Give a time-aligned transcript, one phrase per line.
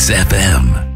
[0.00, 0.89] XFM.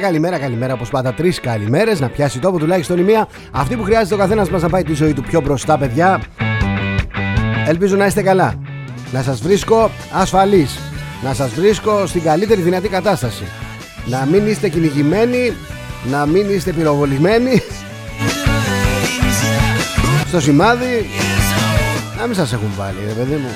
[0.00, 0.72] Καλημέρα, καλημέρα, καλημέρα.
[0.72, 2.00] Όπως πάντα, τρεις καλημέρες.
[2.00, 3.28] Να πιάσει τόπο τουλάχιστον η μία.
[3.50, 6.20] Αυτή που χρειάζεται ο καθένας μας να πάει τη ζωή του πιο μπροστά, παιδιά.
[7.66, 8.54] Ελπίζω να είστε καλά.
[9.12, 10.78] Να σας βρίσκω ασφαλείς.
[11.22, 13.44] Να σας βρίσκω στην καλύτερη δυνατή κατάσταση.
[14.06, 15.52] Να μην είστε κυνηγημένοι.
[16.10, 17.62] Να μην είστε πυροβολημένοι.
[20.26, 21.06] Στο σημάδι.
[22.18, 23.50] Να μην σας έχουν βάλει, ρε παιδί μου.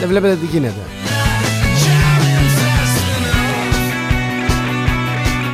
[0.00, 0.80] Δεν βλέπετε τι γίνεται.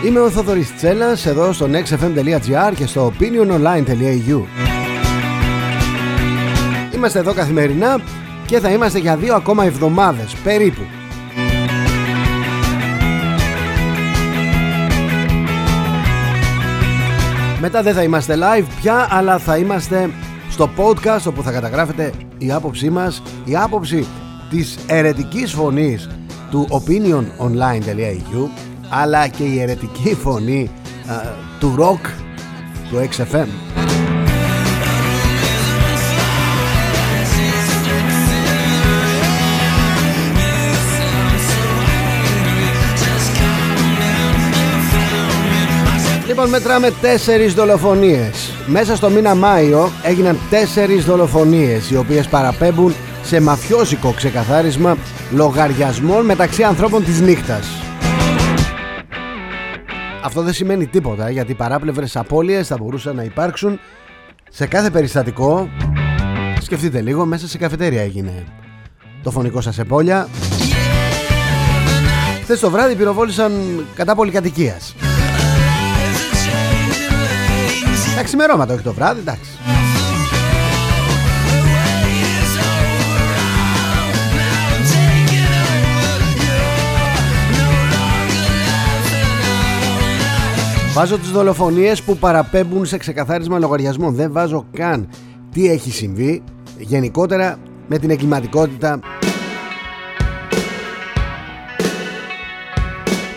[0.05, 4.43] Είμαι ο Θοδωρής Τσέλας εδώ στο nextfm.gr και στο opiniononline.eu
[6.95, 8.01] Είμαστε εδώ καθημερινά
[8.47, 10.83] και θα είμαστε για δύο ακόμα εβδομάδες περίπου.
[17.61, 20.11] Μετά δεν θα είμαστε live πια αλλά θα είμαστε
[20.51, 24.07] στο podcast όπου θα καταγράφετε η άποψή μας η άποψη
[24.51, 26.09] της ερετικής φωνής
[26.51, 28.49] του opiniononline.eu
[28.89, 30.71] αλλά και η αιρετική φωνή
[31.61, 32.09] του rock
[32.91, 33.47] του XFM.
[46.27, 53.41] Λοιπόν μετράμε τέσσερις δολοφονίες Μέσα στο μήνα Μάιο έγιναν τέσσερις δολοφονίες Οι οποίες παραπέμπουν σε
[53.41, 54.97] μαφιόζικο ξεκαθάρισμα
[55.31, 57.86] λογαριασμών μεταξύ ανθρώπων της νύχτας
[60.27, 63.81] αυτό δεν σημαίνει τίποτα γιατί παράπλευρες απώλειες θα μπορούσαν να υπάρξουν
[64.51, 65.69] σε κάθε περιστατικό.
[66.61, 68.45] Σκεφτείτε λίγο, μέσα σε καφετέρια έγινε
[69.23, 70.29] το φωνικό σας επόλια.
[72.43, 74.95] Χθες το βράδυ πυροβόλησαν κατά πολυκατοικίας.
[78.17, 79.51] Τα ξημερώματα, όχι το βράδυ, εντάξει.
[90.97, 94.15] Βάζω τις δολοφονίες που παραπέμπουν σε ξεκαθάρισμα λογαριασμών.
[94.15, 95.09] Δεν βάζω καν
[95.53, 96.43] τι έχει συμβεί
[96.79, 99.01] γενικότερα με την εγκληματικότητα.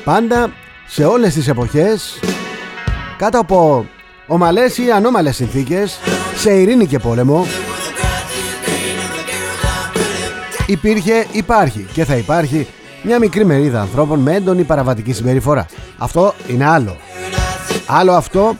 [0.03, 0.51] Πάντα
[0.87, 2.19] σε όλες τις εποχές
[3.17, 3.85] κάτω από
[4.27, 5.99] ομαλές ή ανώμαλες συνθήκες
[6.35, 7.45] σε ειρήνη και πόλεμο
[10.67, 12.67] υπήρχε, υπάρχει και θα υπάρχει
[13.03, 15.65] μια μικρή μερίδα ανθρώπων με έντονη παραβατική συμπεριφορά.
[15.97, 16.97] Αυτό είναι άλλο.
[17.91, 18.57] Άλλο αυτό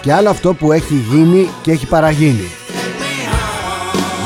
[0.00, 2.50] και άλλο αυτό που έχει γίνει και έχει παραγίνει.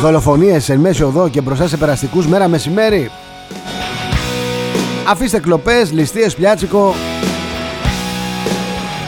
[0.01, 3.11] Δολοφονίες εν μέση οδό και μπροστά σε περαστικούς μέρα μεσημέρι.
[5.09, 6.95] Αφήστε κλοπές, ληστείες, πιάτσικο.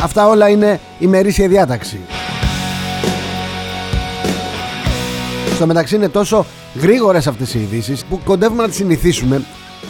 [0.03, 2.01] Αυτά όλα είναι ημερήσια διάταξη.
[5.55, 6.47] Στο μεταξύ είναι τόσο
[6.81, 9.43] γρήγορες αυτές οι ειδήσεις που κοντεύουμε να τις συνηθίσουμε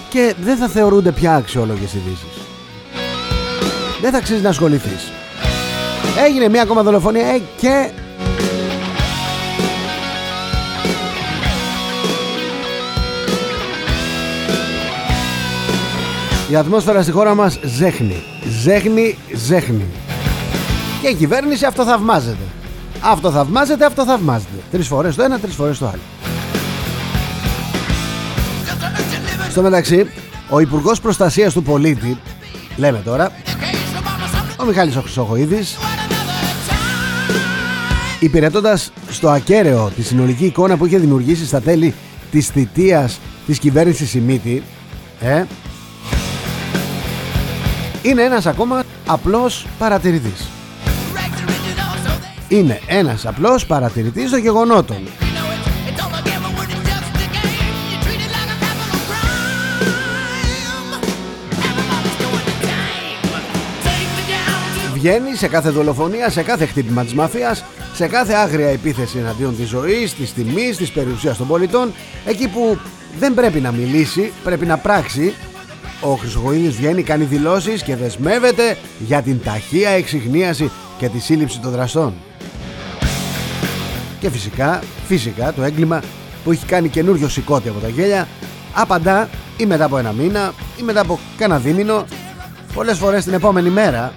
[0.08, 2.45] και δεν θα θεωρούνται πια αξιόλογες ειδήσεις
[4.00, 5.12] δεν θα αξίζει να ασχοληθείς.
[6.26, 7.90] Έγινε μια ακόμα δολοφονία ε, και
[16.50, 18.22] Η ατμόσφαιρα στη χώρα μας ζέχνει
[18.62, 19.84] Ζέχνει, ζέχνει.
[21.02, 22.44] Και η κυβέρνηση αυτό θαυμάζεται.
[23.00, 24.56] Αυτό θαυμάζεται, αυτό θαυμάζεται.
[24.70, 26.00] Τρεις φορές το ένα, τρεις φορές το άλλο.
[29.50, 30.06] Στο μεταξύ
[30.48, 32.18] Ο Υπουργός Προστασίας του Πολίτη
[32.76, 33.45] Λέμε τώρα ο
[34.66, 35.76] Μιχάλης ο Χρυσοχοίδης
[38.20, 41.94] υπηρετώντας στο ακέραιο τη συνολική εικόνα που είχε δημιουργήσει στα τέλη
[42.30, 44.62] της θητείας της κυβέρνησης Σιμίτη
[45.20, 45.44] ε,
[48.02, 50.48] είναι ένας ακόμα απλός παρατηρητής.
[52.48, 54.96] Είναι ένας απλός παρατηρητής των γεγονότων.
[65.06, 67.64] Βγαίνει σε κάθε δολοφονία, σε κάθε χτύπημα της μαφίας,
[67.94, 71.92] σε κάθε άγρια επίθεση εναντίον της ζωής, της τιμής, της περιουσίας των πολιτών,
[72.24, 72.78] εκεί που
[73.18, 75.34] δεν πρέπει να μιλήσει, πρέπει να πράξει.
[76.00, 81.70] Ο Χρυσοχοίδης βγαίνει, κάνει δηλώσεις και δεσμεύεται για την ταχεία εξυγνίαση και τη σύλληψη των
[81.70, 82.14] δραστών.
[84.20, 86.02] Και φυσικά, φυσικά το έγκλημα
[86.44, 88.28] που έχει κάνει καινούριο σηκώτη από τα γέλια
[88.72, 92.04] απαντά ή μετά από ένα μήνα ή μετά από κάνα δίμηνο
[92.74, 94.12] πολλές φορές την επόμενη μέρα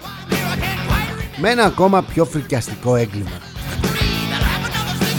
[1.42, 3.38] με ένα ακόμα πιο φρικιαστικό έγκλημα.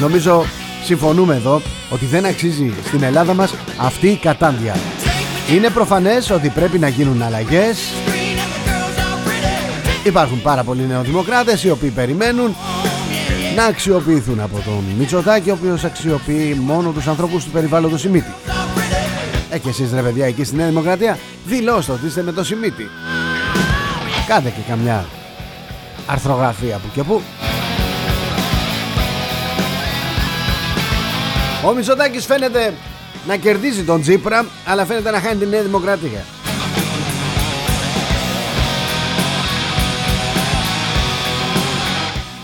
[0.00, 0.44] Νομίζω
[0.84, 4.76] συμφωνούμε εδώ ότι δεν αξίζει στην Ελλάδα μας αυτή η κατάντια.
[5.54, 7.78] Είναι προφανές ότι πρέπει να γίνουν αλλαγές
[10.04, 12.56] Υπάρχουν πάρα πολλοί νεοδημοκράτες οι οποίοι περιμένουν
[13.56, 18.32] να αξιοποιηθούν από τον Μητσοτάκη ο οποίος αξιοποιεί μόνο τους ανθρώπους του περιβάλλοντος Σιμίτη
[19.50, 22.88] Ε και εσείς ρε παιδιά εκεί στη Νέα Δημοκρατία δηλώστε ότι είστε με το Σιμίτη
[24.26, 25.06] Κάντε και καμιά
[26.10, 27.22] αρθρογραφία που και που
[31.64, 32.74] Ο Μητσοτάκης φαίνεται
[33.26, 36.24] να κερδίζει τον Τζίπρα αλλά φαίνεται να χάνει τη Νέα Δημοκρατία.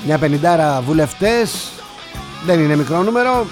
[0.07, 1.71] Μια πενιντάρα βουλευτές
[2.47, 3.47] δεν είναι μικρό νούμερο.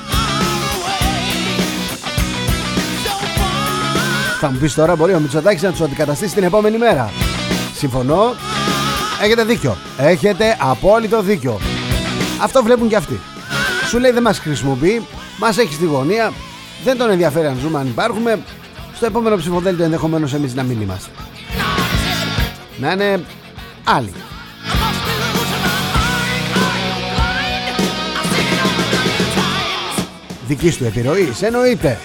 [4.40, 7.10] Θα μου πεις τώρα μπορεί ο Μητσοτάκης να τους αντικαταστήσει την επόμενη μέρα.
[7.74, 8.34] Συμφωνώ.
[9.24, 9.76] Έχετε δίκιο.
[9.98, 11.60] Έχετε απόλυτο δίκιο.
[12.42, 13.20] Αυτό βλέπουν και αυτοί.
[13.88, 15.06] Σου λέει δεν μας χρησιμοποιεί,
[15.38, 16.32] μας έχει στη γωνία,
[16.84, 18.38] δεν τον ενδιαφέρει αν ζούμε, αν υπάρχουμε.
[18.96, 21.10] Στο επόμενο ψηφοδέλτιο ενδεχομένως εμείς να μην είμαστε.
[22.76, 23.24] Να είναι
[23.84, 24.12] άλλοι.
[30.46, 31.98] Δική του επιρροή, εννοείται.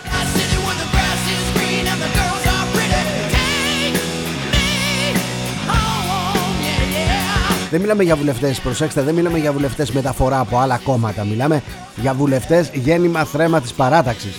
[7.72, 11.24] Δεν μιλάμε για βουλευτές, προσέξτε, δεν μιλάμε για βουλευτές μεταφορά από άλλα κόμματα.
[11.24, 11.64] Μιλάμε
[11.96, 14.36] για βουλευτές γέννημα θρέμα της παράταξης.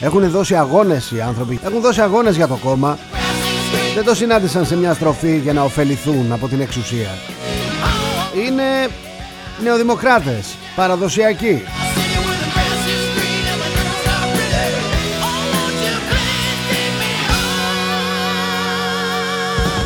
[0.00, 1.60] Έχουν δώσει αγώνες οι άνθρωποι.
[1.64, 2.98] Έχουν δώσει αγώνες για το κόμμα.
[3.94, 7.08] Δεν το συνάντησαν σε μια στροφή για να ωφεληθούν από την εξουσία.
[8.46, 8.88] Είναι
[9.62, 11.62] νεοδημοκράτες, παραδοσιακοί.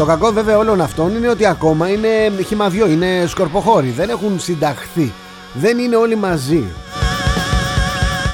[0.02, 3.90] Το κακό βέβαια όλων αυτών είναι ότι ακόμα είναι χυμαδιό, είναι σκορποχώροι.
[3.90, 5.12] Δεν έχουν συνταχθεί.
[5.52, 6.64] Δεν είναι όλοι μαζί.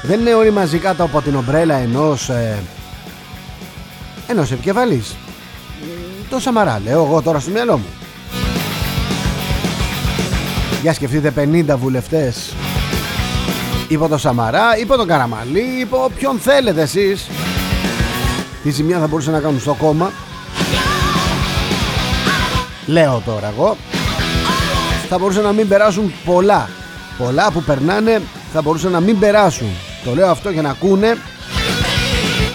[0.03, 2.57] Δεν είναι όλοι μαζί κάτω από την ομπρέλα ενός ε,
[4.27, 5.15] ενός επικεφαλής
[6.29, 7.87] το Σαμαρά λέω εγώ τώρα στο μυαλό μου
[10.81, 11.33] για σκεφτείτε
[11.71, 12.53] 50 βουλευτές
[13.87, 17.29] υπό το Σαμαρά υπό τον Καραμαλή υπό ποιον θέλετε εσείς
[18.63, 20.11] τι ζημιά θα μπορούσε να κάνουν στο κόμμα
[22.89, 23.77] λέω τώρα εγώ.
[25.09, 26.69] Θα μπορούσε να μην περάσουν πολλά.
[27.17, 28.21] Πολλά που περνάνε
[28.53, 29.69] θα μπορούσαν να μην περάσουν.
[30.03, 31.17] Το λέω αυτό για να ακούνε.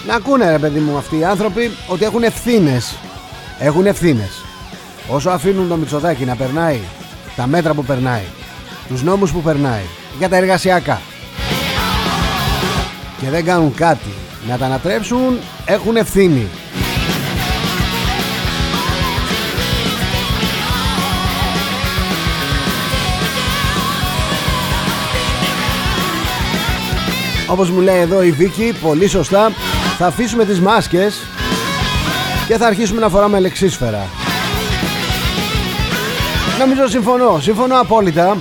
[0.07, 2.95] Να ακούνε ρε παιδί μου αυτοί οι άνθρωποι Ότι έχουν ευθύνες.
[3.59, 4.45] Έχουν ευθύνες.
[5.07, 6.79] Όσο αφήνουν το Μητσοτάκι να περνάει
[7.35, 8.23] Τα μέτρα που περνάει
[8.87, 9.83] Τους νόμους που περνάει
[10.17, 11.01] Για τα εργασιακά
[13.21, 14.13] Και δεν κάνουν κάτι
[14.47, 16.47] Να τα ανατρέψουν Έχουν ευθύνη
[27.47, 29.51] Όπως μου λέει εδώ η Βίκη Πολύ σωστά
[29.97, 31.27] Θα αφήσουμε τις μάσκες
[32.47, 34.07] Και θα αρχίσουμε να φοράμε λεξίσφαιρα.
[36.59, 38.37] Νομίζω συμφωνώ Συμφωνώ απόλυτα.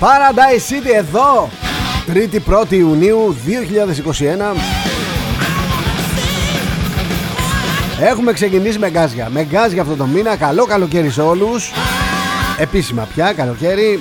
[0.00, 1.48] Paradise City εδώ
[2.12, 3.36] 3η 1η Ιουνίου
[4.54, 4.56] 2021
[8.00, 9.28] Έχουμε ξεκινήσει με γκάζια.
[9.32, 10.36] Με γκάζια αυτό το μήνα.
[10.36, 11.72] Καλό καλοκαίρι σε όλους
[12.58, 14.00] Επίσημα πια καλοκαίρι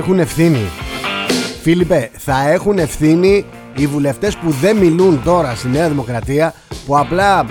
[0.00, 0.68] έχουν ευθύνη.
[1.62, 3.44] Φίλιππε, θα έχουν ευθύνη
[3.76, 6.54] οι βουλευτές που δεν μιλούν τώρα στη Νέα Δημοκρατία,
[6.86, 7.46] που απλά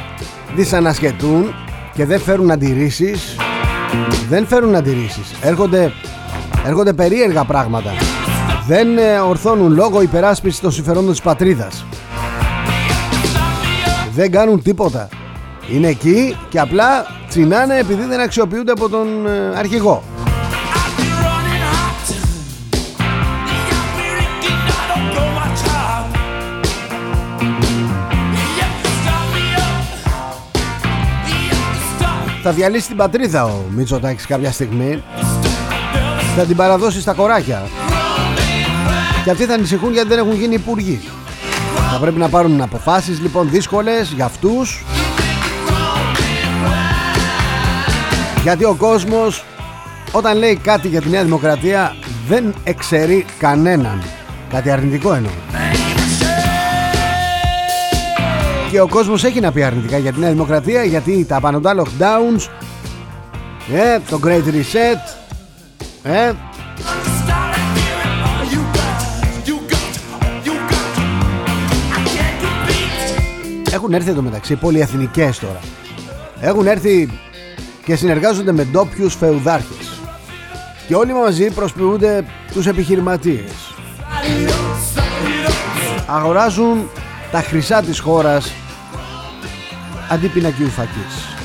[0.55, 1.53] δυσανασχετούν
[1.93, 3.35] και δεν φέρουν αντιρρήσεις.
[4.29, 5.31] Δεν φέρουν αντιρρήσεις.
[5.41, 5.91] Έρχονται,
[6.65, 7.91] έρχονται περίεργα πράγματα.
[8.67, 11.85] Δεν ε, ορθώνουν λόγω υπεράσπισης των συμφερόντων της πατρίδας.
[14.15, 15.09] Δεν κάνουν τίποτα.
[15.73, 20.03] Είναι εκεί και απλά τσινάνε επειδή δεν αξιοποιούνται από τον ε, αρχηγό.
[32.43, 35.03] Θα διαλύσει την πατρίδα ο Μητσοτάκης κάποια στιγμή.
[36.35, 37.67] Θα την παραδώσει στα κοράκια.
[39.23, 41.01] Και αυτοί θα ανησυχούν γιατί δεν έχουν γίνει υπουργοί.
[41.91, 44.83] Θα πρέπει να πάρουν αποφάσεις λοιπόν δύσκολες για αυτούς.
[48.43, 49.43] Γιατί ο κόσμος
[50.11, 51.95] όταν λέει κάτι για τη Νέα Δημοκρατία
[52.27, 54.03] δεν εξαιρεί κανέναν.
[54.49, 55.31] Κάτι αρνητικό εννοώ
[58.69, 62.47] και ο κόσμος έχει να πει αρνητικά για τη Νέα Δημοκρατία γιατί τα πανωτά lockdowns
[63.73, 65.17] ε, το Great Reset
[66.03, 66.31] ε,
[73.71, 75.59] Έχουν έρθει εδώ μεταξύ πολυεθνικές τώρα.
[76.41, 77.09] Έχουν έρθει
[77.85, 80.01] και συνεργάζονται με ντόπιους φεουδάρχες.
[80.87, 83.51] Και όλοι μαζί προσποιούνται τους επιχειρηματίες.
[86.07, 86.89] Αγοράζουν
[87.31, 88.53] τα χρυσά της χώρας
[90.09, 91.37] αντί πινακίου φακής.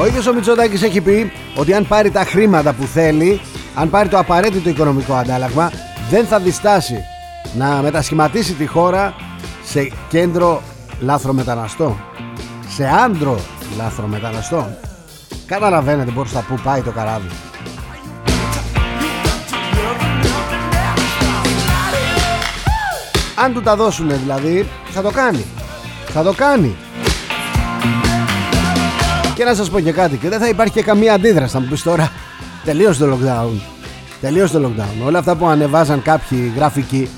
[0.00, 3.40] Ο ίδιος ο Μητσοτάκης έχει πει ότι αν πάρει τα χρήματα που θέλει,
[3.74, 5.72] αν πάρει το απαραίτητο οικονομικό αντάλλαγμα,
[6.10, 7.04] δεν θα διστάσει
[7.54, 9.14] να μετασχηματίσει τη χώρα
[23.44, 25.44] Αν του τα δώσουν δηλαδή θα το κάνει.
[26.06, 26.76] Θα το κάνει.
[29.34, 31.66] Και να σας πω και κάτι Και δεν θα υπάρχει και καμία αντίδραση Θα μου
[31.66, 32.12] πεις τώρα.
[32.64, 33.60] Τελείωσε το lockdown.
[34.20, 35.06] Τελείωσε το lockdown.
[35.06, 37.08] Όλα αυτά που ανεβάζαν κάποιοι γραφικοί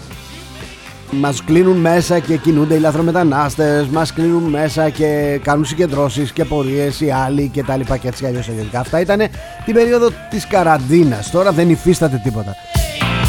[1.14, 7.00] μας κλείνουν μέσα και κινούνται οι λαθρομετανάστες Μας κλείνουν μέσα και κάνουν συγκεντρώσεις και πορείες
[7.00, 9.18] οι άλλοι και τα λοιπά και έτσι αλλιώς Αυτά ήταν
[9.64, 11.30] την περίοδο της καραντίνας.
[11.30, 12.56] Τώρα δεν υφίσταται τίποτα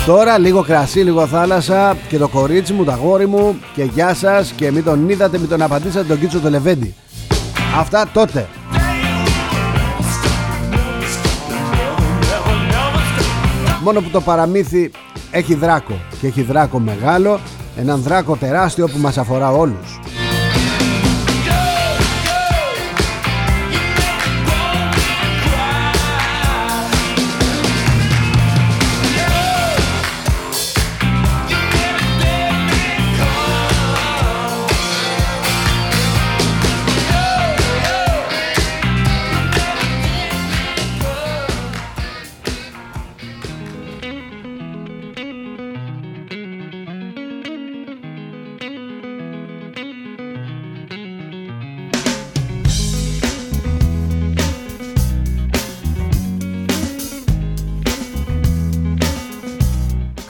[0.06, 4.52] Τώρα λίγο κρασί, λίγο θάλασσα και το κορίτσι μου, το αγόρι μου και γεια σας
[4.52, 6.96] και μην τον είδατε, μην τον απαντήσατε τον Κίτσο το Λεβέντι.
[7.78, 8.48] Αυτά τότε.
[13.84, 14.92] Μόνο που το παραμύθι
[15.32, 17.40] έχει δράκο και έχει δράκο μεγάλο,
[17.78, 20.00] έναν δράκο τεράστιο που μας αφορά όλους.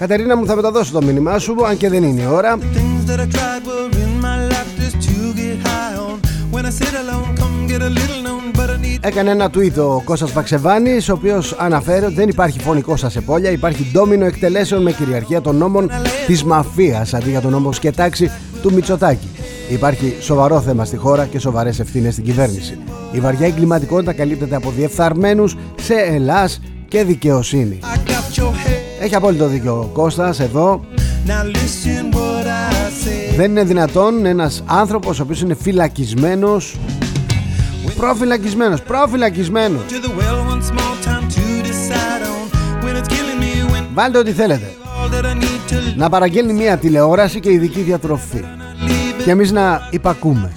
[0.03, 2.57] Κατερίνα μου θα μεταδώσω το μήνυμά σου Αν και δεν είναι η ώρα.
[8.99, 13.51] Έκανε ένα tweet ο Κώστας Βαξεβάνης Ο οποίος αναφέρει ότι δεν υπάρχει φωνικό σας επόλια
[13.51, 15.91] Υπάρχει ντόμινο εκτελέσεων με κυριαρχία των νόμων
[16.27, 18.31] της μαφίας Αντί για τον νόμο σκετάξη
[18.61, 19.29] του Μητσοτάκη.
[19.69, 22.77] Υπάρχει σοβαρό θέμα στη χώρα και σοβαρές ευθύνες στην κυβέρνηση.
[23.11, 27.79] Η βαριά εγκληματικότητα καλύπτεται από διεφθαρμένους σε Ελλάς και δικαιοσύνη
[29.03, 30.85] έχει απόλυτο δίκιο ο Κώστας εδώ.
[33.35, 36.75] Δεν είναι δυνατόν ένας άνθρωπος ο οποίος είναι φυλακισμένος.
[37.97, 39.81] Προφυλακισμένος, προφυλακισμένος.
[43.93, 44.73] Βάλτε ό,τι θέλετε.
[45.95, 48.43] Να παραγγέλνει μια τηλεόραση και ειδική διατροφή.
[49.23, 50.51] Και εμείς να υπακούμε.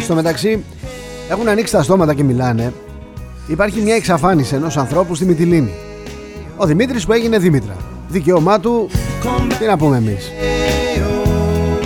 [0.00, 0.64] Στο μεταξύ
[1.28, 2.72] έχουν ανοίξει τα στόματα και μιλάνε
[3.48, 5.72] υπάρχει μια εξαφάνιση ενός ανθρώπου στη Μυτιλίνη.
[6.56, 7.76] Ο Δημήτρης που έγινε Δήμητρα.
[8.08, 8.88] Δικαίωμά του,
[9.58, 10.32] τι να πούμε εμείς.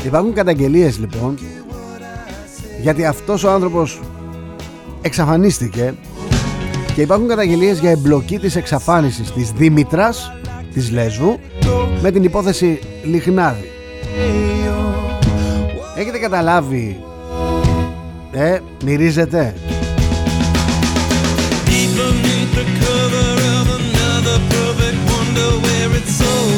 [0.05, 1.39] Υπάρχουν καταγγελίες λοιπόν
[2.81, 4.01] γιατί αυτός ο άνθρωπος
[5.03, 5.95] εξαφανίστηκε
[6.95, 10.33] και υπάρχουν καταγγελίες για εμπλοκή της εξαφάνισης της Δήμητρας
[10.75, 11.39] της Λέσβου
[12.03, 13.71] με την υπόθεση Λιχνάδη.
[15.97, 17.05] Έχετε καταλάβει
[18.33, 19.55] Ε, μυρίζετε;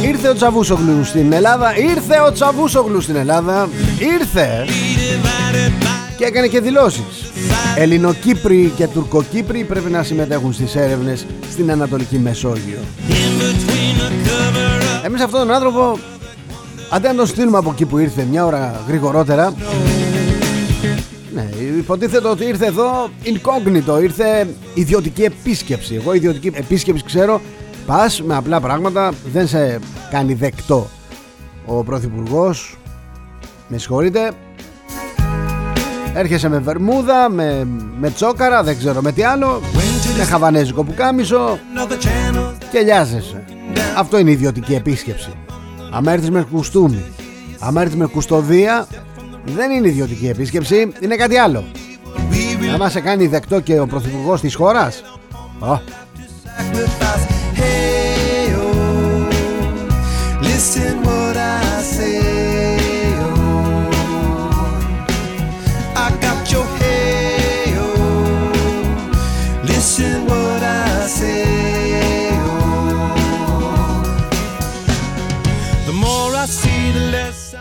[0.08, 3.68] Ήρθε ο Τσαβούσογλου στην Ελλάδα Ήρθε ο Τσαβούσογλου στην Ελλάδα
[3.99, 4.66] Ήρθε.
[6.16, 7.32] Και έκανε και δηλώσεις.
[7.76, 12.78] Ελληνοκύπροι και Τουρκοκύπροι πρέπει να συμμετέχουν στις έρευνες στην Ανατολική Μεσόγειο.
[15.04, 15.99] Εμείς αυτόν τον άνθρωπο
[16.90, 19.54] Αντί να τον στείλουμε από εκεί που ήρθε μια ώρα γρηγορότερα
[21.34, 25.94] ναι, υποτίθεται ότι ήρθε εδώ incognito, ήρθε ιδιωτική επίσκεψη.
[25.94, 27.40] Εγώ ιδιωτική επίσκεψη ξέρω,
[27.86, 29.78] πας με απλά πράγματα, δεν σε
[30.10, 30.88] κάνει δεκτό
[31.66, 32.78] ο Πρωθυπουργός.
[33.68, 34.32] Με συγχωρείτε,
[36.14, 37.66] έρχεσαι με βερμούδα, με,
[37.98, 39.60] με τσόκαρα, δεν ξέρω με τι άλλο,
[40.18, 41.58] με χαβανέζικο πουκάμισο
[42.72, 43.44] και λιάζεσαι.
[43.96, 45.32] Αυτό είναι ιδιωτική επίσκεψη.
[45.90, 47.04] Αν έρθεις με κουστούμι,
[47.58, 48.86] αν έρθεις με κουστοδία,
[49.44, 51.64] δεν είναι ιδιωτική επίσκεψη, είναι κάτι άλλο.
[52.78, 55.02] Να σε κάνει δεκτό και ο πρωθυπουργός της χώρας.
[55.60, 55.78] Oh.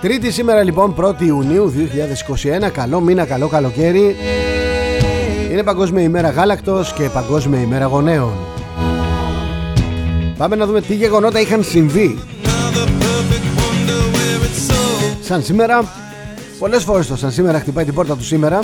[0.03, 1.73] Τρίτη σήμερα λοιπόν 1η Ιουνίου
[2.65, 4.15] 2021 Καλό μήνα, καλό καλοκαίρι.
[5.51, 8.33] Είναι Παγκόσμια ημέρα γάλακτος και Παγκόσμια ημέρα γονέων.
[10.37, 12.19] Πάμε να δούμε τι γεγονότα είχαν συμβεί.
[15.21, 15.91] Σαν σήμερα
[16.59, 18.59] Πολλές φορές το σαν σήμερα χτυπάει την πόρτα του σήμερα.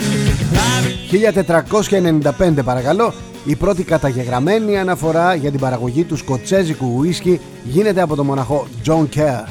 [2.31, 3.13] 1495 παρακαλώ.
[3.45, 9.05] Η πρώτη καταγεγραμμένη αναφορά για την παραγωγή του σκοτσέζικου ουίσκι γίνεται από τον μοναχό John
[9.15, 9.43] Kerr.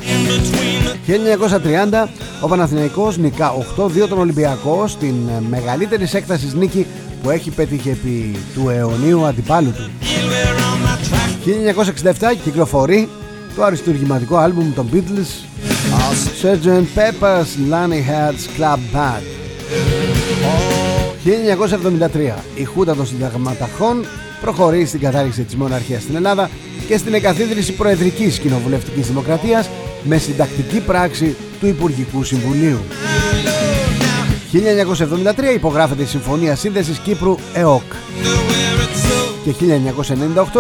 [1.09, 2.09] 1930
[2.41, 5.15] ο Παναθηναϊκός νικά 8-2 τον Ολυμπιακό στην
[5.49, 6.87] μεγαλύτερη έκταση νίκη
[7.23, 9.91] που έχει πετύχει επί του αιωνίου αντιπάλου του.
[12.03, 12.13] 1967
[12.45, 13.09] κυκλοφορεί
[13.57, 15.47] το αριστουργηματικό άλμπουμ των Beatles
[16.43, 16.67] Sgt.
[16.67, 19.23] Pepper's Lonely Hearts Club Band
[21.25, 24.05] 1973 η Χούτα των Συνταγματαρχών
[24.41, 26.51] προχωρεί στην κατάρριξη της μοναρχίας στην Ελλάδα
[26.89, 29.69] και στην εγκαθίδρυση προεδρικής κοινοβουλευτικής δημοκρατίας
[30.03, 32.79] με συντακτική πράξη του Υπουργικού Συμβουλίου.
[34.53, 37.93] 1973 υπογράφεται η Συμφωνία Σύνδεσης Κύπρου ΕΟΚ
[39.45, 39.55] και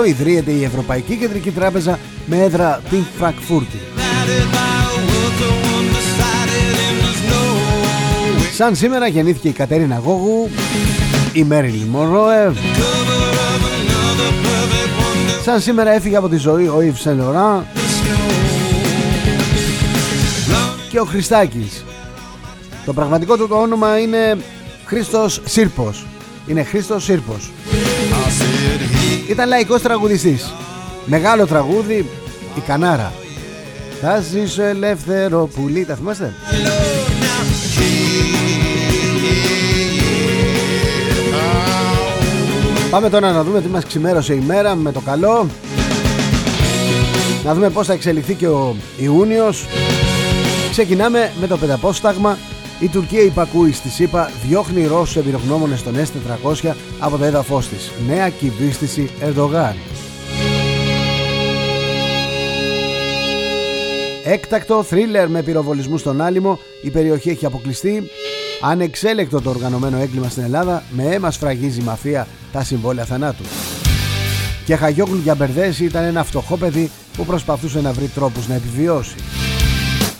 [0.02, 3.78] 1998 ιδρύεται η Ευρωπαϊκή Κεντρική Τράπεζα με έδρα την Φραγκφούρτη.
[8.54, 10.48] Σαν σήμερα γεννήθηκε η Κατέρινα Γόγου,
[11.32, 12.52] η Μέριλι Μονρόε.
[15.44, 17.66] Σαν σήμερα έφυγε από τη ζωή ο Ιβ Σελορά
[20.98, 21.84] και ο Χριστάκης.
[22.84, 24.36] Το πραγματικό του το όνομα είναι
[24.84, 26.06] Χρήστος Σύρπος.
[26.46, 27.50] Είναι Χρήστος Σύρπος.
[29.28, 30.52] Ήταν λαϊκός τραγουδιστής.
[31.06, 32.06] Μεγάλο τραγούδι,
[32.56, 33.12] η Κανάρα.
[34.00, 36.34] Θα ζήσω ελεύθερο πουλί, τα θυμάστε;
[42.90, 45.46] Πάμε τώρα να δούμε τι μας ξημέρωσε η μέρα με το καλό
[47.44, 49.66] Να δούμε πώς θα εξελιχθεί και ο Ιούνιος
[50.78, 52.38] Ξεκινάμε με το πενταπόσταγμα
[52.80, 57.90] η Τουρκία υπακούει στη ΣΥΠΑ, διώχνει Ρώσους εμπειρογνώμονες στον S-400 από το έδαφος της.
[58.08, 59.74] Νέα κυβίστηση Ερντογάν.
[64.24, 68.10] Έκτακτο θρίλερ με πυροβολισμούς στον Άλυμο, η περιοχή έχει αποκλειστεί.
[68.60, 73.44] Ανεξέλεκτο το οργανωμένο έγκλημα στην Ελλάδα, με αίμα σφραγίζει η μαφία τα συμβόλαια θανάτου.
[74.64, 79.14] Και Χαγιόγλου για μπερδέση ήταν ένα φτωχό παιδί που προσπαθούσε να βρει τρόπους να επιβιώσει.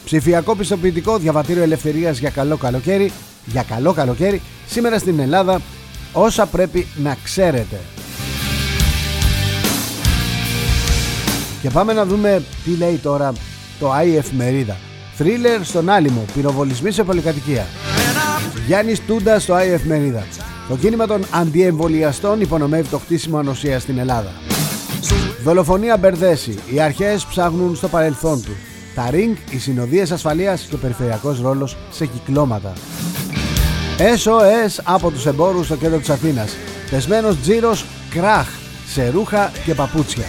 [0.08, 3.12] Ψηφιακό πιστοποιητικό διαβατήριο ελευθερίας για καλό καλοκαίρι,
[3.44, 5.60] για καλό καλοκαίρι, σήμερα στην Ελλάδα,
[6.12, 7.80] όσα πρέπει να ξέρετε.
[11.62, 13.32] Και πάμε να δούμε τι λέει τώρα
[13.78, 14.76] το ΆΗ Εφημερίδα.
[15.14, 17.66] Θρίλερ στον Άλυμο, πυροβολισμοί σε πολυκατοικία.
[18.66, 20.26] Γιάννης Τούντας στο ΆΗ Εφημερίδα.
[20.68, 24.32] Το κίνημα των αντιεμβολιαστών υπονομεύει το χτίσιμο ανοσίας στην Ελλάδα.
[25.44, 26.58] Δολοφονία Μπερδέση.
[26.74, 28.67] Οι αρχές ψάχνουν στο παρελθόν τους.
[28.98, 32.72] Τα ring, οι συνοδείες ασφαλείας και ο περιφερειακός ρόλος σε κυκλώματα.
[33.98, 36.56] SOS από τους εμπόρους στο κέντρο της Αθήνας.
[36.90, 38.48] Πεσμένος τζίρος κράχ
[38.86, 40.24] σε ρούχα και παπούτσια.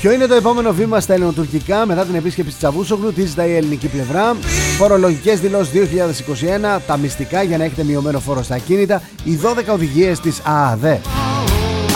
[0.00, 3.56] Ποιο είναι το επόμενο βήμα στα ελληνοτουρκικά μετά την επίσκεψη της Τσαβούσογλου, τι ζητάει η
[3.56, 4.36] ελληνική πλευρά;
[4.78, 10.20] Φορολογικές δηλώσεις 2021, τα μυστικά για να έχετε μειωμένο φόρο στα ακίνητα, οι 12 οδηγίες
[10.20, 10.84] της ΑΑΔ.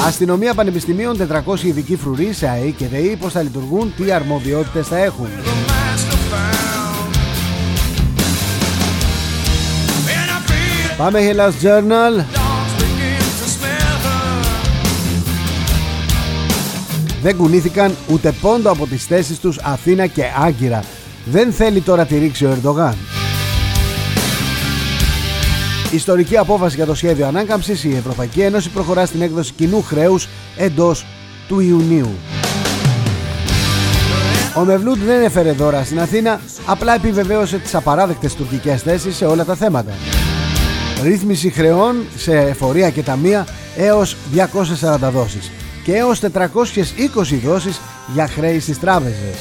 [0.04, 4.96] Αστυνομία Πανεπιστημίων 400 ειδικοί φρουροί σε ΑΕ και ΔΕΗ πώς θα λειτουργούν, τι αρμοδιότητες θα
[4.96, 5.28] έχουν.
[10.96, 12.24] Πάμε Hellas Journal.
[17.22, 20.85] Δεν κουνήθηκαν ούτε πόντο από τις θέσεις τους Αθήνα και Άγκυρα.
[21.24, 23.15] Δεν θέλει τώρα τη ρήξη ο Ερντογάν
[25.92, 27.85] Ιστορική απόφαση για το σχέδιο ανάκαμψης.
[27.85, 31.07] Η Ευρωπαϊκή Ένωση προχωρά στην έκδοση κοινού χρέους εντός
[31.49, 32.11] του Ιουνίου.
[34.57, 39.44] Ο Μευλούτ δεν έφερε δώρα στην Αθήνα, απλά επιβεβαίωσε τις απαράδεκτες τουρκικές θέσεις σε όλα
[39.44, 39.92] τα θέματα.
[41.03, 43.46] Ρύθμιση χρεών σε εφορία και ταμεία
[43.77, 45.51] έως 240 δόσεις
[45.85, 47.81] και έως 420 δόσεις
[48.14, 49.37] για χρέη στις τράπεζες.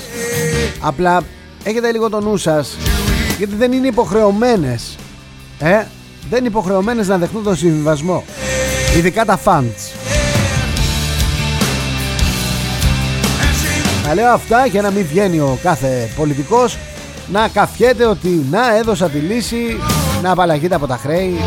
[0.79, 1.21] Απλά
[1.63, 2.77] έχετε λίγο το νου σας
[3.38, 4.95] γιατί δεν είναι υποχρεωμένες
[5.60, 5.84] ε,
[6.29, 8.23] δεν είναι υποχρεωμένες να δεχτούν τον συμβιβασμό
[8.97, 10.05] ειδικά τα funds
[14.07, 16.77] Θα λέω αυτά για να μην βγαίνει ο κάθε πολιτικός
[17.31, 19.77] να καφιέται ότι να έδωσα τη λύση
[20.21, 21.39] να απαλλαγείτε από τα χρέη,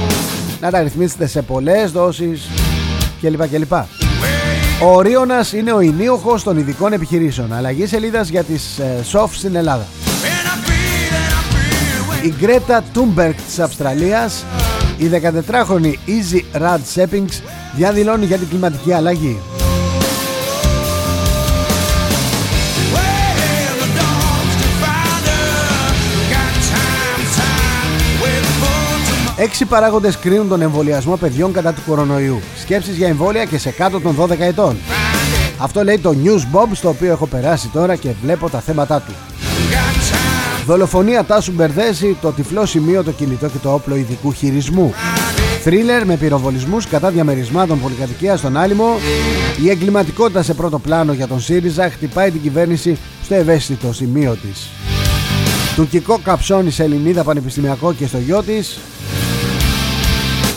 [0.61, 2.49] να τα ρυθμίσετε σε πολλές δόσεις
[3.21, 3.49] κλπ.
[3.49, 3.73] κλπ.
[4.83, 7.53] Ο Ορίωνας είναι ο ενίοχος των ειδικών επιχειρήσεων.
[7.53, 9.87] Αλλαγή σελίδας για τις ε, SOF στην Ελλάδα.
[12.23, 14.45] Η Γκρέτα Τούμπερκ της Αυστραλίας,
[14.99, 17.41] η 14χρονη Easy Rad Seppings
[17.77, 19.39] διαδηλώνει για την κλιματική αλλαγή.
[29.37, 32.41] Έξι παράγοντες κρίνουν τον εμβολιασμό παιδιών κατά του κορονοϊού.
[32.61, 34.77] Σκέψεις για εμβόλια και σε κάτω των 12 ετών.
[35.59, 39.13] Αυτό λέει το News Bob στο οποίο έχω περάσει τώρα και βλέπω τα θέματα του.
[40.69, 44.95] Δολοφονία Τάσου Μπερδέση, το τυφλό σημείο, το κινητό και το όπλο ειδικού χειρισμού.
[45.63, 48.97] Θρίλερ με πυροβολισμούς κατά διαμερισμάτων πολυκατοικία στον Άλυμο.
[49.65, 54.69] Η εγκληματικότητα σε πρώτο πλάνο για τον ΣΥΡΙΖΑ χτυπάει την κυβέρνηση στο ευαίσθητο σημείο της.
[55.77, 58.79] Τουρκικό καψόνι σε Ελληνίδα Πανεπιστημιακό και στο γιο της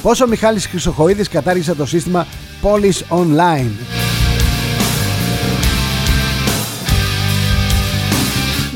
[0.02, 2.28] Πόσο ο Μιχάλης Χρυσοχοίδης κατάργησε το σύστημα
[2.62, 4.00] Polish Online.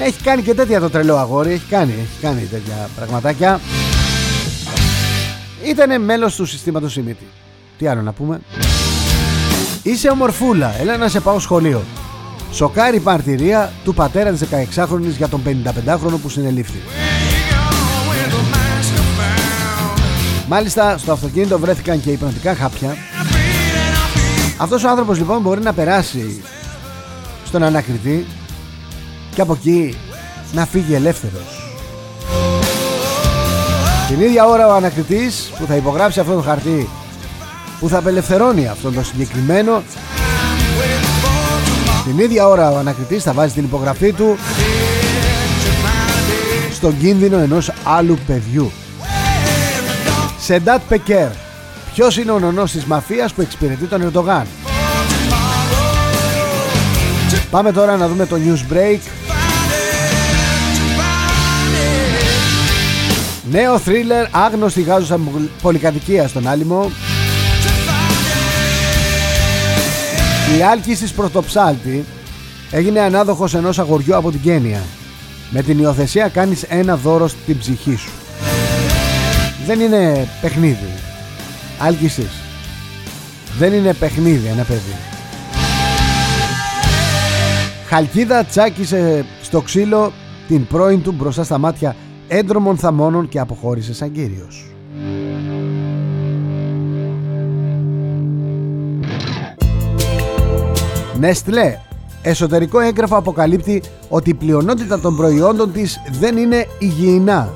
[0.06, 3.60] Έχει κάνει και τέτοια το τρελό αγόρι, έχει κάνει, έχει κάνει τέτοια πραγματάκια.
[5.66, 7.28] Ήτανε μέλος του συστήματος Σιμίτη.
[7.78, 8.42] Τι άλλο να πούμε;
[9.84, 11.84] Είσαι ομορφούλα, έλα να σε πάω σχολείο.
[12.52, 14.44] Σοκάρει παρτηρία του πατέρα της
[14.76, 16.80] 16χρονης για τον 55χρονο που συνελήφθη.
[20.48, 22.96] Μάλιστα στο αυτοκίνητο βρέθηκαν και υπνοτικά χάπια
[24.58, 26.42] Αυτός ο άνθρωπος λοιπόν μπορεί να περάσει
[27.46, 28.26] στον ανακριτή
[29.36, 29.98] και από εκεί
[30.54, 31.74] να φύγει ελεύθερος.
[34.08, 36.90] Την ίδια ώρα ο ανακριτής που θα υπογράψει αυτό το χαρτί
[37.80, 39.84] που θα απελευθερώνει αυτόν τον συγκεκριμένο
[42.06, 44.38] την ίδια ώρα ο ανακριτής θα βάζει την υπογραφή του
[46.74, 48.72] στον κίνδυνο ενός άλλου παιδιού.
[50.40, 51.28] Σεντάτ Πεκέρ
[51.94, 54.46] Ποιος είναι ο νονός της μαφίας που εξυπηρετεί τον Ερντογάν;
[57.52, 59.25] Πάμε τώρα να δούμε το news break
[63.52, 65.20] Νέο θρίλερ άγνωστη γάζουσα
[65.62, 66.92] πολυκατοικία στον Άλυμο
[70.58, 72.06] Η άλκη της Πρωτοψάλτη
[72.72, 74.82] έγινε ανάδοχος ενός αγοριού από την Κένια
[75.50, 78.12] Με την υιοθεσία κάνεις ένα δώρο στην ψυχή σου
[79.66, 80.90] δεν είναι παιχνίδι.
[81.80, 82.32] Άλκησης.
[83.58, 84.96] Δεν είναι παιχνίδι ένα παιδί.
[87.88, 90.14] Χαλκίδα τσάκισε στο ξύλο
[90.48, 91.96] την πρώην του μπροστά στα μάτια
[92.28, 94.66] έντρομων θαμώνων και αποχώρησες σαν κύριος.
[101.20, 101.78] Νεστλέ,
[102.22, 107.54] εσωτερικό έγγραφο αποκαλύπτει ότι η πλειονότητα των προϊόντων της δεν είναι υγιεινά.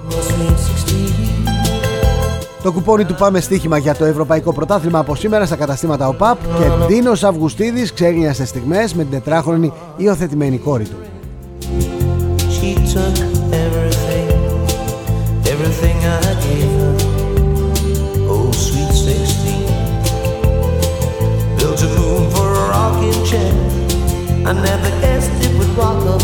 [2.63, 6.85] Το κουπόνι του Πάμε στοίχημα για το Ευρωπαϊκό Πρωτάθλημα από σήμερα στα καταστήματα ΟΠΑΠ και
[6.85, 10.97] Ντίνος Αυγουστίδης ξέγνιασε στιγμές με την τετράχρονη υιοθετημένη κόρη του.
[24.49, 26.21] I never guessed it would rock up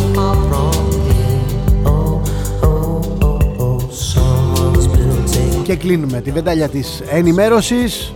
[5.63, 8.13] Και κλείνουμε τη βεντάλια της ενημέρωσης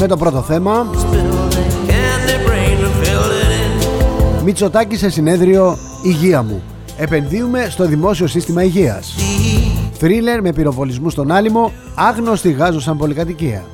[0.00, 0.86] με το πρώτο θέμα.
[4.44, 6.62] Μητσοτάκη σε συνέδριο Υγεία μου
[7.02, 9.14] Επενδύουμε στο δημόσιο σύστημα υγείας
[9.92, 13.64] Θρίλερ με πυροβολισμούς στον άλυμο Άγνωστη γάζος σαν πολυκατοικία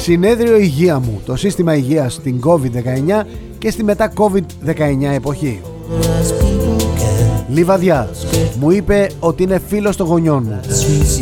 [0.00, 3.22] Συνέδριο υγεία μου, το σύστημα υγείας στην COVID-19
[3.58, 5.60] και στη μετά COVID-19 εποχή.
[7.48, 8.10] Λιβαδιά
[8.60, 10.60] μου είπε ότι είναι φίλος των γονιών μου.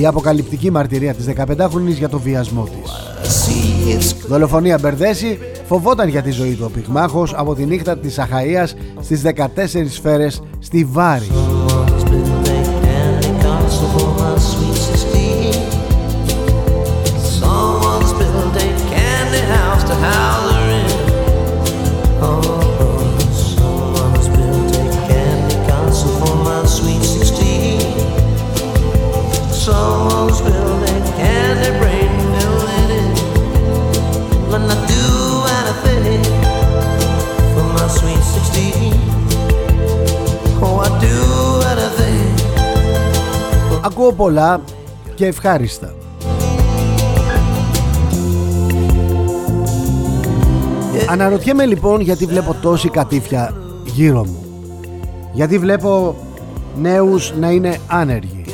[0.00, 4.16] Η αποκαλυπτική μαρτυρία της 15χρονης για το βιασμό της.
[4.28, 5.38] Δολοφονία Μπερδέση
[5.68, 8.68] φοβόταν για τη ζωή του ο πυγμάχος από τη νύχτα της Αχαΐας
[9.00, 11.28] στις 14 σφαίρες στη Βάρη.
[43.88, 44.60] Ακούω πολλά
[45.14, 45.94] και ευχάριστα.
[51.10, 54.44] Αναρωτιέμαι λοιπόν γιατί βλέπω τόση κατήφια γύρω μου.
[55.32, 56.16] Γιατί βλέπω
[56.80, 58.44] νέους να είναι άνεργοι.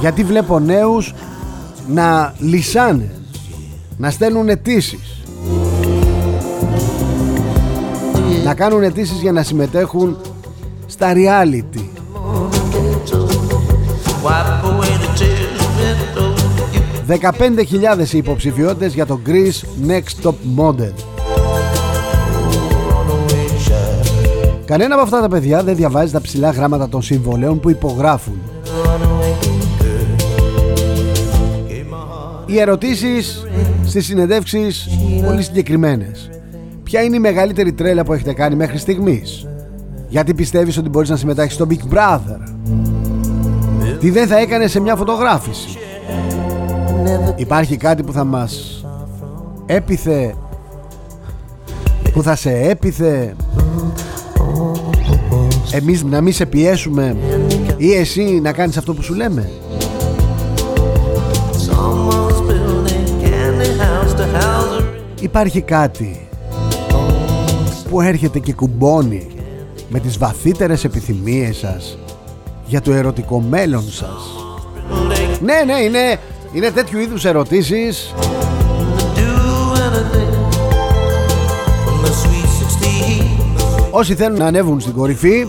[0.00, 1.14] Γιατί βλέπω νέους
[1.88, 3.10] να λυσάνε,
[3.96, 5.22] να στέλνουν αιτήσεις.
[8.44, 10.16] Να κάνουν αιτήσεις για να συμμετέχουν
[10.86, 11.99] στα reality
[17.06, 20.92] 15.000 υποψηφιότητες για το Greece Next Top Model.
[24.64, 28.40] Κανένα από αυτά τα παιδιά δεν διαβάζει τα ψηλά γράμματα των συμβολέων που υπογράφουν.
[32.46, 33.46] Οι ερωτήσεις
[33.84, 34.88] στις συνεντεύξεις
[35.26, 36.30] πολύ συγκεκριμένες.
[36.82, 39.46] Ποια είναι η μεγαλύτερη τρέλα που έχετε κάνει μέχρι στιγμής;
[40.08, 42.38] Γιατί πιστεύεις ότι μπορείς να συμμετάχεις στο Big Brother;
[44.00, 45.78] Τι δεν θα έκανε σε μια φωτογράφηση.
[47.36, 48.84] Υπάρχει κάτι που θα μας
[49.66, 50.34] έπιθε
[52.12, 53.36] Που θα σε έπιθε.
[55.72, 57.16] Εμείς να μην σε πιέσουμε
[57.76, 59.50] Ή εσύ να κάνεις αυτό που σου λέμε.
[65.20, 66.28] Υπάρχει κάτι
[67.90, 69.26] Που έρχεται και κουμπώνει
[69.88, 71.98] Με τις βαθύτερες επιθυμίες σας
[72.70, 74.22] Για το ερωτικό μέλλον σας.
[75.40, 76.18] Ναι ναι είναι
[76.52, 78.14] είναι τέτοιου είδους ερωτήσεις.
[83.90, 85.46] Όσοι θέλουν να ανέβουν στην κορυφή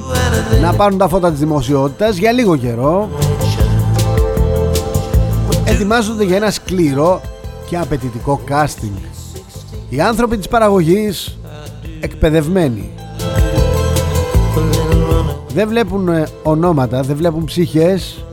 [0.62, 3.10] Να πάρουν τα φώτα της δημοσιότητας για λίγο καιρό.
[5.66, 7.22] Ετοιμάζονται για ένα σκληρό
[7.70, 8.98] και απαιτητικό casting.
[9.90, 11.38] Οι άνθρωποι της παραγωγής
[12.00, 12.90] εκπαιδευμένοι
[15.54, 18.26] Δεν βλέπουν ε, ονόματα, δεν βλέπουν ψυχές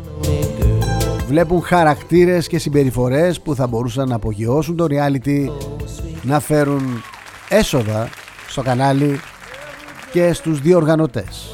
[1.28, 5.48] βλέπουν χαρακτήρες και συμπεριφορές που θα μπορούσαν να απογειώσουν το reality
[6.22, 7.02] να φέρουν
[7.48, 8.09] έσοδα
[8.48, 9.20] στο κανάλι
[10.12, 11.48] και στους διοργανωτές.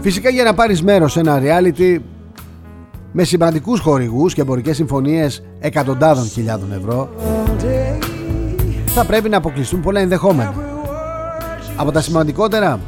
[0.00, 1.98] Φυσικά για να πάρεις μέρος σε ένα reality
[3.12, 7.08] με σημαντικούς χορηγούς και εμπορικές συμφωνίες εκατοντάδων χιλιάδων ευρώ
[9.00, 10.54] θα πρέπει να αποκλειστούν πολλά ενδεχόμενα.
[11.76, 12.80] Από τα σημαντικότερα,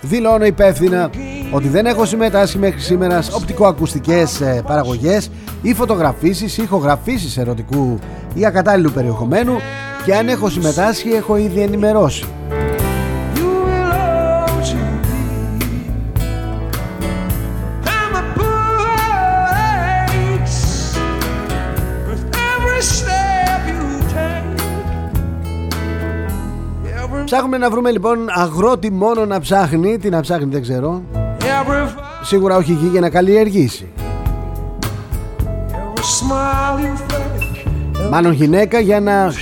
[0.00, 1.10] δηλώνω υπεύθυνα
[1.50, 5.30] ότι δεν έχω συμμετάσχει μέχρι σήμερα σε οπτικοακουστικές ε, παραγωγές
[5.62, 7.98] ή φωτογραφίσεις ή ηχογραφήσεις ερωτικού
[8.34, 9.56] ή ακατάλληλου περιεχομένου
[10.04, 12.24] και αν έχω συμμετάσχει έχω ήδη ενημερώσει.
[27.26, 29.98] Ψάχνουμε να βρούμε λοιπόν αγρότη μόνο να ψάχνει.
[29.98, 31.02] Τι να ψάχνει δεν ξέρω.
[32.22, 33.92] Σίγουρα όχι γη για να καλλιεργήσει.
[38.10, 39.32] Μάλλον γυναίκα για να...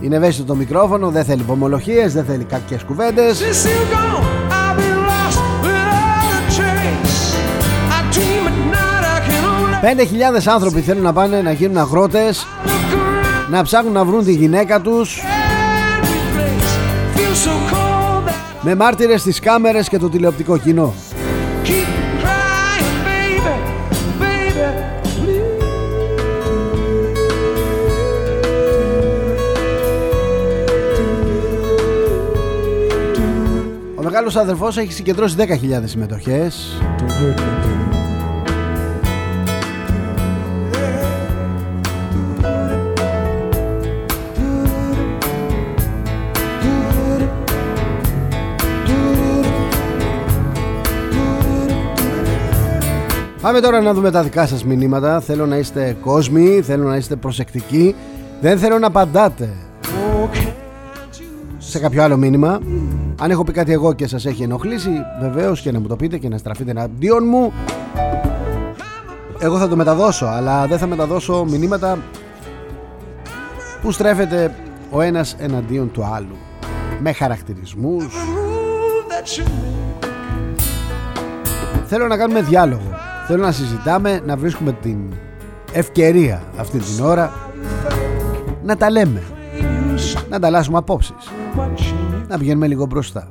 [0.00, 3.42] Είναι ευαίσθητο το μικρόφωνο, δεν θέλει pomολογίες, δεν θέλει κακές κουβέντες.
[9.80, 12.46] Πέντε χιλιάδες άνθρωποι θέλουν να πάνε να γίνουν αγρότες
[13.50, 15.22] να ψάχνουν να βρουν τη γυναίκα τους.
[18.60, 20.94] Με μάρτυρες στις κάμερες και το τηλεοπτικό κοινό.
[33.94, 36.78] Ο μεγάλος αδερφός έχει συγκεντρώσει 10.000 συμμετοχές
[53.44, 55.20] Πάμε τώρα να δούμε τα δικά σας μηνύματα.
[55.20, 57.94] Θέλω να είστε κόσμοι, θέλω να είστε προσεκτικοί.
[58.40, 59.48] Δεν θέλω να απαντάτε.
[61.58, 62.60] Σε κάποιο άλλο μήνυμα.
[63.20, 66.18] Αν έχω πει κάτι εγώ και σας έχει ενοχλήσει Βεβαίως και να μου το πείτε
[66.18, 67.52] και να στραφείτε εναντίον μου.
[69.38, 71.98] Εγώ θα το μεταδώσω Αλλά δεν θα μεταδώσω μηνύματα
[73.82, 74.54] Που στρέφεται
[74.90, 76.36] ο ένας εναντίον του άλλου.
[77.00, 78.14] Με χαρακτηρισμούς.
[81.86, 82.93] Θέλω να κάνουμε διάλογο
[83.26, 84.98] Θέλω να συζητάμε, να βρίσκουμε την
[85.72, 87.32] ευκαιρία αυτή την ώρα
[88.64, 89.22] να τα λέμε,
[90.30, 91.14] να ανταλλάσσουμε απόψεις,
[92.28, 93.28] να πηγαίνουμε λίγο μπροστά.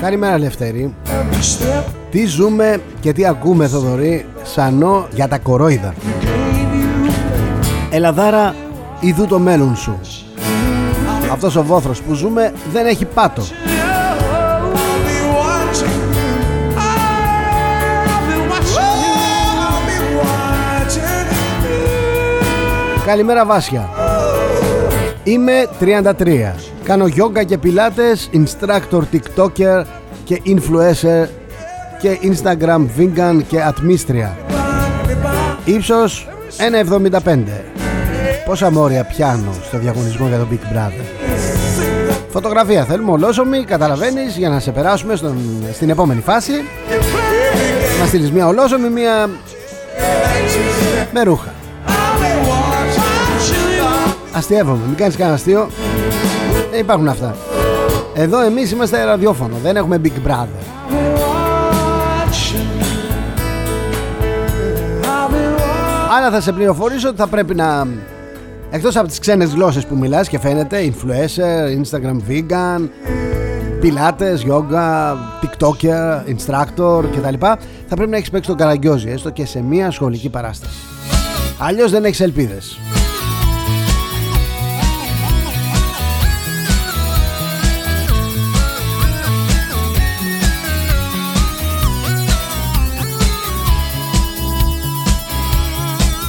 [0.00, 0.94] Καλημέρα Λευτέρη.
[2.10, 5.94] Τι ζούμε και τι ακούμε Θοδωρή Σανό για τα κορόιδα.
[7.90, 8.54] Ελαδάρα
[9.00, 10.00] Ιδού το μέλλον σου.
[11.32, 13.42] Αυτός ο βόθρος που ζούμε δεν έχει πάτο.
[23.06, 23.88] Καλημέρα Βάσια.
[25.24, 26.52] Είμαι 33
[26.84, 29.84] Κάνω γιόγκα και πιλάτες Instructor TikToker
[30.24, 31.26] και influencer
[32.00, 34.36] και Instagram vegan και ατμίστρια
[35.64, 36.28] Ύψος
[37.22, 37.38] 1,75
[38.44, 41.04] Πόσα μόρια πιάνω στο διαγωνισμό για τον Big Brother;
[42.28, 45.36] Φωτογραφία θέλουμε ολόσωμη, καταλαβαίνεις για να σε περάσουμε στον,
[45.72, 46.52] στην επόμενη φάση.
[48.00, 49.30] Να στείλεις μια ολόσωμη, μια
[51.12, 51.54] με ρούχα
[54.32, 55.68] Αστειεύομαι, μην κάνεις κανένα αστείο
[56.70, 57.36] Δεν υπάρχουν αυτά.
[58.14, 60.80] Εδώ εμείς είμαστε ραδιόφωνο Δεν έχουμε Big Brother.
[66.16, 67.86] Άρα θα σε πληροφορήσω ότι θα πρέπει να
[68.70, 72.88] Εκτός από τις ξένες γλώσσες που μιλάς και φαίνεται Influencer, Instagram vegan
[73.80, 77.34] Πιλάτες, yoga, TikToker, instructor κτλ
[77.88, 80.78] Θα πρέπει να έχεις παίξει τον καραγκιόζι Έστω και σε μια σχολική παράσταση.
[81.58, 82.78] Αλλιώς δεν έχεις ελπίδες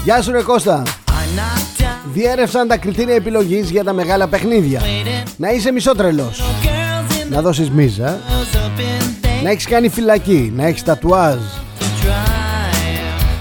[0.04, 0.84] Γεια σου ρε Κώστα.
[2.14, 4.82] Διέρευσαν τα κριτήρια επιλογής για τα μεγάλα παιχνίδια.
[5.38, 6.44] Να είσαι μισότρελος.
[7.30, 8.20] Να δώσεις μίζα.
[9.44, 10.54] Να έχεις κάνει φυλακή.
[10.56, 11.38] Να έχεις τατουάζ.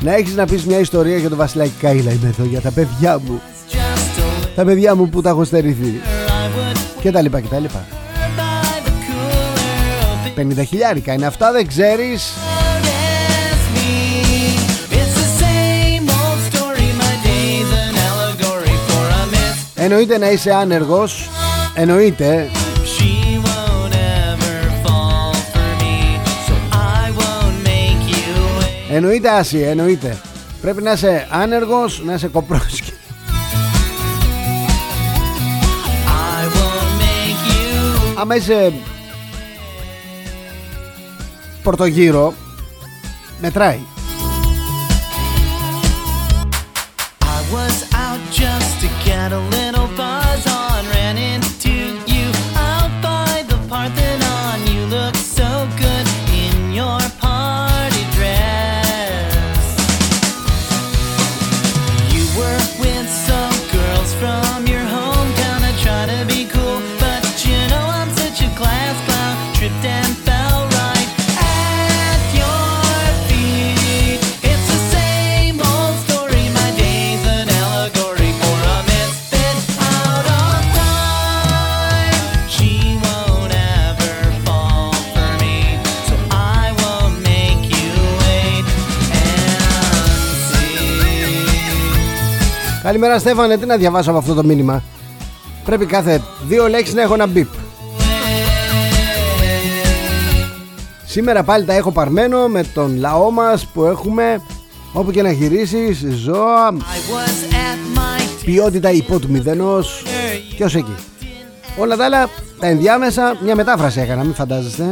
[0.00, 2.12] Να έχεις να πεις μια ιστορία για το βασιλάκι Καΐλα.
[2.12, 3.40] Είμαι εδώ για τα παιδιά μου.
[4.54, 6.00] Τα παιδιά μου που τα έχω στερηθεί.
[7.00, 7.84] Και τα λοιπά και τα λοιπά.
[10.36, 11.12] 50 χιλιάρικα.
[11.12, 12.32] Είναι αυτά δεν ξέρεις;
[19.82, 21.28] Εννοείται να είσαι άνεργος.
[21.74, 22.50] Εννοείται.
[28.92, 30.16] Εννοείται Άση, εννοείται.
[30.60, 32.82] Πρέπει να είσαι άνεργος, να είσαι κοπρός
[38.20, 38.72] Άμα είσαι
[41.62, 42.34] Πορτογύρο
[43.40, 43.78] Μετράει.
[49.20, 49.59] Had a little buzz
[92.82, 94.82] Καλημέρα Στέφανε, τι να διαβάσω από αυτό το μήνυμα;
[95.64, 97.48] Πρέπει κάθε δύο λέξεις να έχω ένα μπιπ.
[101.06, 104.40] Σήμερα πάλι τα έχω παρμένο με τον λαό μας που έχουμε
[104.92, 110.04] Όπου και να γυρίσεις, ζώα, I was at my ποιότητα υπό του μηδενός.
[110.56, 110.94] Και ως εκεί;
[111.78, 112.28] Όλα τα άλλα,
[112.60, 114.84] τα ενδιάμεσα, μια μετάφραση έκανα, μην φαντάζεστε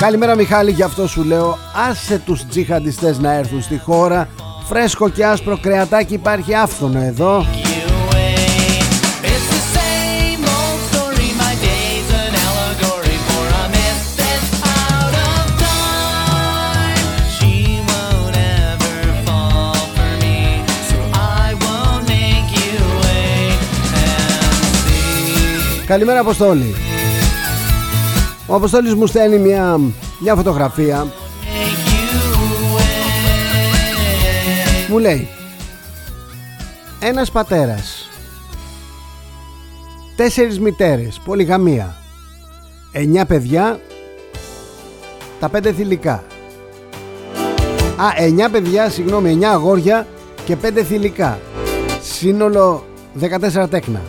[0.00, 4.28] Καλημέρα Μιχάλη, γι' αυτό σου λέω άσε τους τζιχαντιστές να έρθουν στη χώρα
[4.64, 8.34] Φρέσκο και άσπρο κρεατάκι υπάρχει άφθονο εδώ you away.
[9.30, 11.28] It's the same old story.
[11.44, 14.50] My day's an allegory for a myth that's
[14.82, 17.06] out of time.
[17.36, 17.52] She
[17.90, 18.36] won't
[18.66, 18.96] ever
[19.26, 20.38] fall for me,
[20.88, 20.96] so
[21.42, 23.58] I won't make you wait
[24.04, 25.86] and see.
[25.86, 26.74] Καλημέρα Αποστόλη
[28.50, 29.80] Ο Αποστόλης μου στέλνει μια,
[30.20, 31.06] μια φωτογραφία.
[31.06, 32.88] Make you wait.
[34.90, 35.28] Μου λέει
[37.00, 38.08] Ένας πατέρας
[40.16, 41.96] Τέσσερις μητέρες Πολυγαμία
[42.92, 43.80] Εννιά παιδιά
[45.40, 46.24] Τα πέντε θηλυκά.
[47.96, 50.06] Α, εννιά παιδιά, συγγνώμη, εννιά αγόρια
[50.44, 51.38] Και πέντε θηλυκά.
[52.02, 52.86] Σύνολο
[53.20, 54.00] 14 τέκνα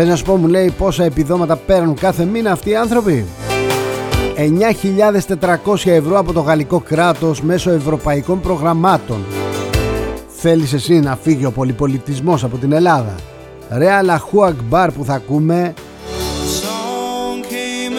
[0.00, 3.26] Θες να σου πω μου λέει πόσα επιδόματα παίρνουν κάθε μήνα αυτοί οι άνθρωποι;
[5.66, 9.24] 9.400 ευρώ από το γαλλικό κράτος μέσω ευρωπαϊκών προγραμμάτων.
[10.28, 13.14] Θέλεις εσύ να φύγει ο πολυπολιτισμός από την Ελλάδα;
[13.70, 15.74] Ρε Αλαχού Ακμπάρ που θα ακούμε.
[16.60, 17.98] Song came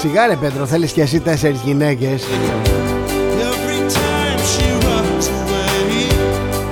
[0.00, 5.82] Σιγά ρε Πέτρο θέλεις και εσύ τέσσερις γυναίκες Every time she runs away.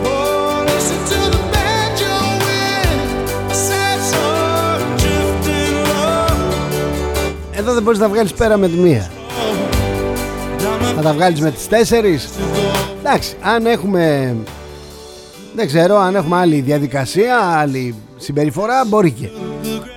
[0.04, 3.28] Oh, listen to the banjo wind.
[3.50, 6.30] A sad song drifting low.
[7.52, 9.10] Εδώ δεν μπορείς να βγάλεις πέρα με τη μία
[10.58, 12.28] Down Θα τα βγάλεις με τις τέσσερις
[13.00, 14.36] Εντάξει αν έχουμε
[15.54, 18.84] Δεν ξέρω αν έχουμε άλλη διαδικασία Άλλη συμπεριφορά.
[18.86, 19.28] Μπορεί και.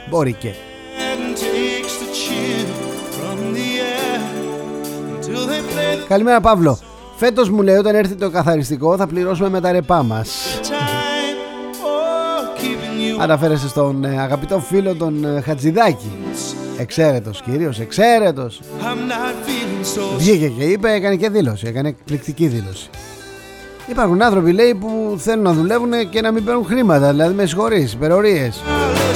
[0.10, 0.50] Μπορεί και.
[0.50, 2.68] And takes the chill
[3.18, 4.22] from the air
[5.16, 6.80] until they play the Καλημέρα Παύλο.
[7.16, 10.30] Φέτος μου λέει όταν έρθει το καθαριστικό θα πληρώσουμε με τα ρεπά μας.
[10.62, 10.70] Time.
[11.86, 16.12] Oh, keeping you Αναφέρεσαι στον ε, αγαπητό φίλο τον ε, Χατζηδάκη.
[16.78, 18.62] Εξαίρετος κύριος, εξαίρετος.
[18.82, 22.90] I'm not feeling so Βγήκε και είπε, έκανε και δήλωση, έκανε εκπληκτική δήλωση
[23.88, 27.94] Υπάρχουν άνθρωποι λέει που θέλουν να δουλεύουν και να μην παίρνουν χρήματα, δηλαδή με συγχωρείς,
[27.94, 28.62] υπερορίες.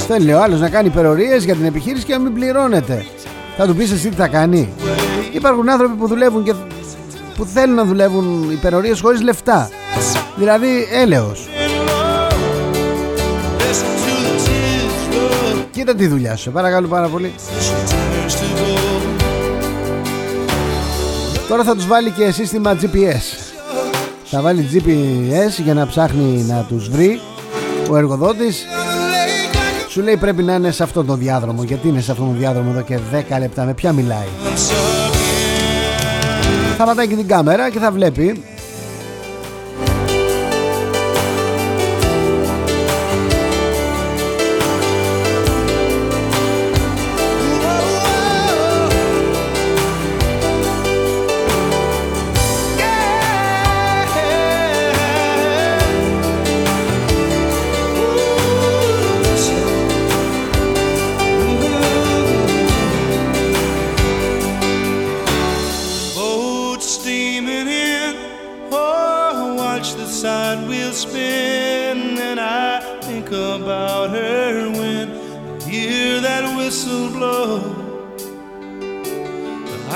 [0.06, 3.06] Θέλει ο άλλος να κάνει υπερορίες για την επιχείρηση και να μην πληρώνεται.
[3.56, 4.68] Θα του πεις εσύ τι θα κάνει.
[5.32, 6.54] Υπάρχουν άνθρωποι που δουλεύουν και
[7.36, 9.70] που θέλουν να δουλεύουν υπερορίες χωρίς λεφτά.
[10.36, 11.48] Δηλαδή έλεος.
[13.58, 15.66] Listen to the tears roll.
[15.70, 17.32] Κοίτα τη δουλειά σου, σε παρακαλώ πάρα πολύ.
[17.36, 19.02] She turns to gold.
[21.48, 23.47] Τώρα θα τους βάλει και σύστημα GPS
[24.30, 27.20] Θα βάλει GPS για να ψάχνει να τους βρει
[27.90, 28.64] Ο εργοδότης.
[28.66, 31.62] Lay back, Σου λέει πρέπει να είναι σε αυτόν τον διάδρομο.
[31.62, 32.98] Γιατί είναι σε αυτόν τον διάδρομο εδώ και
[33.36, 34.26] 10 λεπτά Με ποια μιλάει.
[34.44, 35.08] I'm sucking.
[36.76, 38.42] Θα πατάει και την κάμερα και θα βλέπει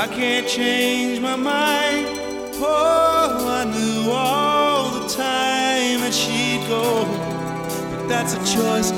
[0.02, 2.08] I can't change my mind.
[2.54, 7.04] Oh, I knew all the time that she'd go.
[7.88, 8.90] But that's a choice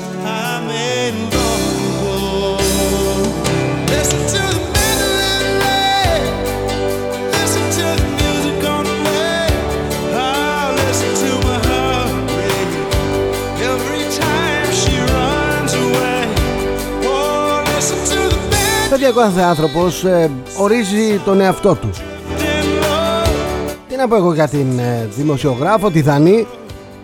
[19.05, 23.75] band Παιδιά ο κάθε άνθρωπος ε, ορίζει τον εαυτό του in love.
[23.87, 26.47] Τι να πω εγώ για την ε, δημοσιογράφο, τη Δανή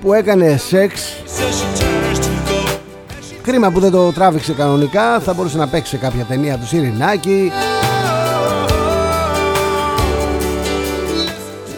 [0.02, 2.80] Που έκανε σεξ Says she turns to gold.
[3.42, 7.52] Κρίμα που δεν το τράβηξε κανονικά Θα μπορούσε να παίξει σε κάποια ταινία του Σιρινάκη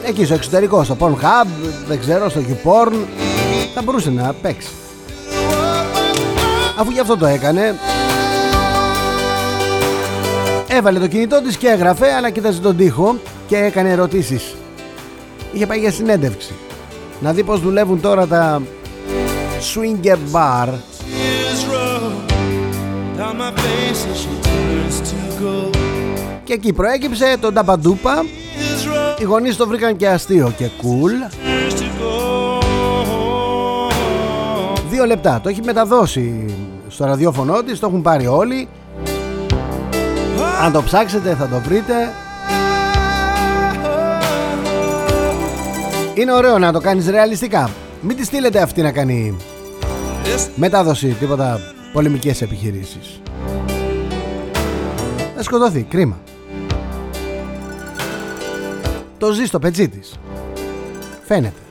[0.07, 1.47] Εκεί στο εξωτερικό, στο Pornhub,
[1.87, 2.93] δεν ξέρω, στο YouPorn
[3.73, 4.69] Θα μπορούσε να παίξει
[6.79, 7.75] Αφού γι' αυτό το έκανε
[10.75, 13.15] Έβαλε το κινητό της και έγραφε αλλά κοίταζε τον τοίχο
[13.47, 14.55] και έκανε ερωτήσεις.
[15.51, 16.53] Είχε πάει για συνέντευξη.
[17.19, 18.61] Να δει πως δουλεύουν τώρα τα
[19.73, 22.11] swinger bar Tears roll
[23.17, 25.69] down my face as she turns to go.
[26.43, 28.23] και εκεί προέκυψε το νταπαντούπα.
[28.23, 31.33] Tears roll Οι γονείς το βρήκαν και αστείο και cool.
[31.45, 32.61] turns to go.
[34.89, 35.39] Δύο λεπτά.
[35.43, 36.45] Το έχει μεταδώσει
[36.87, 38.67] στο ραδιόφωνο της, το έχουν πάρει όλοι.
[40.63, 41.93] Αν το ψάξετε θα το βρείτε.
[46.13, 47.69] Είναι ωραίο να το κάνεις ρεαλιστικά.
[48.01, 49.37] Μην τη στείλετε αυτή να κάνει
[50.23, 51.59] This μετάδοση, τίποτα
[51.93, 53.21] πολεμικές επιχειρήσεις.
[55.35, 56.19] Θα σκοτωθεί, κρίμα.
[59.17, 60.13] Το ζει στο πετσί της.
[61.25, 61.62] Φαίνεται.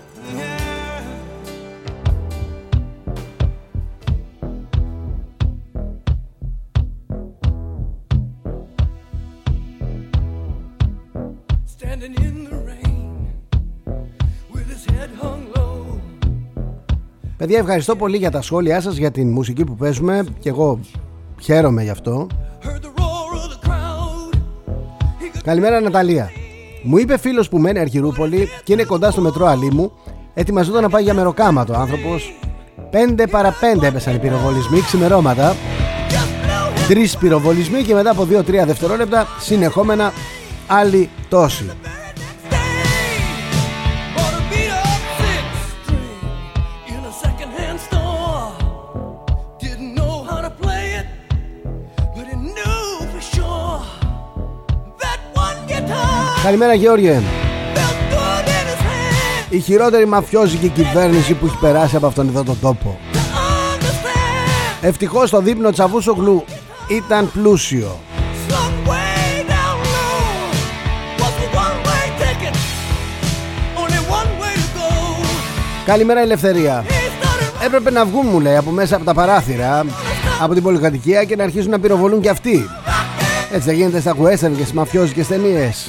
[17.43, 20.80] Παιδιά, ευχαριστώ πολύ για τα σχόλιά σας, για την μουσική που παίζουμε και εγώ
[21.40, 22.26] χαίρομαι γι' αυτό.
[22.62, 24.34] Heard the roar of the crowd.
[24.34, 26.30] He could Καλημέρα Ναταλία.
[26.82, 29.93] Μου είπε φίλος που μένει Αρχιρούπολη και είναι κοντά στο μετρό Αλήμου,
[30.34, 31.72] ετοιμαζόταν να πάει για μεροκάματο.
[31.72, 32.34] Άνθρωπος
[32.90, 35.55] 5 παρα 5 έπεσαν οι πυροβολισμοί ξημερώματα.
[36.09, 40.12] just blow his Τρεις πυροβολισμοί και μετά από 2-3 δευτερόλεπτα συνεχόμενα
[40.66, 41.70] άλλοι τόσοι.
[56.43, 57.20] Καλημέρα Γεώργιε.
[57.74, 59.47] felt good in his hand.
[59.55, 62.99] Η χειρότερη μαφιόζικη κυβέρνηση που έχει περάσει από αυτόν εδώ τον τόπο.
[63.12, 66.45] To understand, Ευτυχώς το δείπνο Τσαβούσογλου
[66.88, 67.99] ήταν πλούσιο.
[68.49, 72.55] slung way down low was the one-way ticket.
[73.82, 75.26] Only one way to go.
[75.86, 76.84] Καλημέρα Ελευθερία.
[76.86, 79.84] He started Έπρεπε να βγουν μου λέει από μέσα από τα παράθυρα
[80.43, 82.66] από την πολυκατοικία και να αρχίσουν να πυροβολούν και αυτοί.
[83.55, 85.88] Έτσι δεν γίνεται στα western και στις μαφιόζικες ταινίες.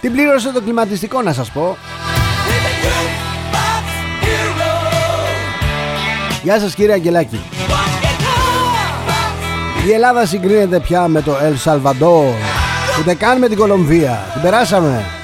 [0.00, 1.76] Την πλήρωσε το κλιματιστικό να σας πω.
[2.46, 3.86] He's a jukebox
[4.24, 4.72] hero.
[6.42, 7.40] Γεια σας κύριε Αγγελάκη.
[7.68, 9.86] One guitar.
[9.86, 12.34] Η Ελλάδα συγκρίνεται πια με το El Salvador.
[13.00, 14.30] Ούτε καν με την Κολομβία.
[14.32, 15.19] Την περάσαμε.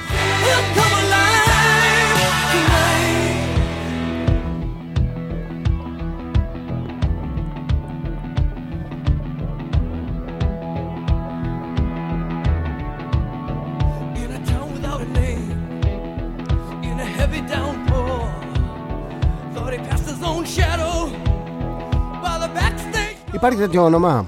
[23.37, 24.25] Υπάρχει τέτοιο όνομα;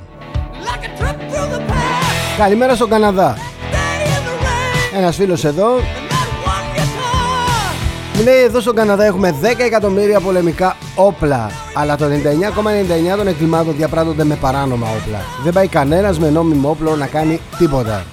[0.54, 2.38] like a trip through the past.
[2.38, 3.36] Καλημέρα στον Καναδά.
[3.36, 8.16] Day in the rain, Ένας φίλος εδώ and that one guitar.
[8.16, 13.76] μου λέει εδώ στον Καναδά έχουμε 10 εκατομμύρια πολεμικά όπλα αλλά το 99,99 των εγκλημάτων
[13.78, 15.20] διαπράττονται με παράνομα όπλα.
[15.44, 18.04] Δεν πάει κανένας με νόμιμο όπλο να κάνει τίποτα.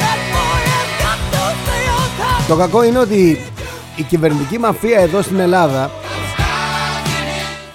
[0.00, 2.48] That boy has got to stay on top.
[2.48, 3.40] Το κακό είναι ότι
[3.96, 5.90] η κυβερνητική μαφία εδώ στην Ελλάδα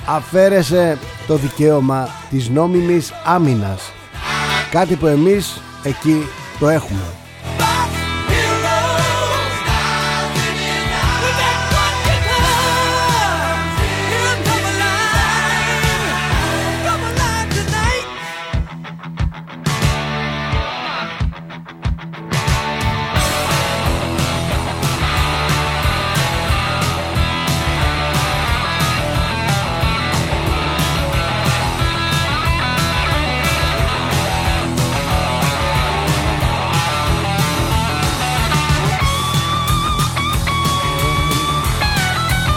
[0.06, 0.98] αφαίρεσε
[1.28, 3.92] το δικαίωμα της νόμιμης άμυνας.
[4.72, 6.24] Κάτι που εμείς εκεί
[6.60, 7.23] το έχουμε.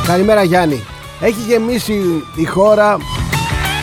[0.07, 0.85] Καλημέρα Γιάννη.
[1.21, 2.97] Έχει γεμίσει η χώρα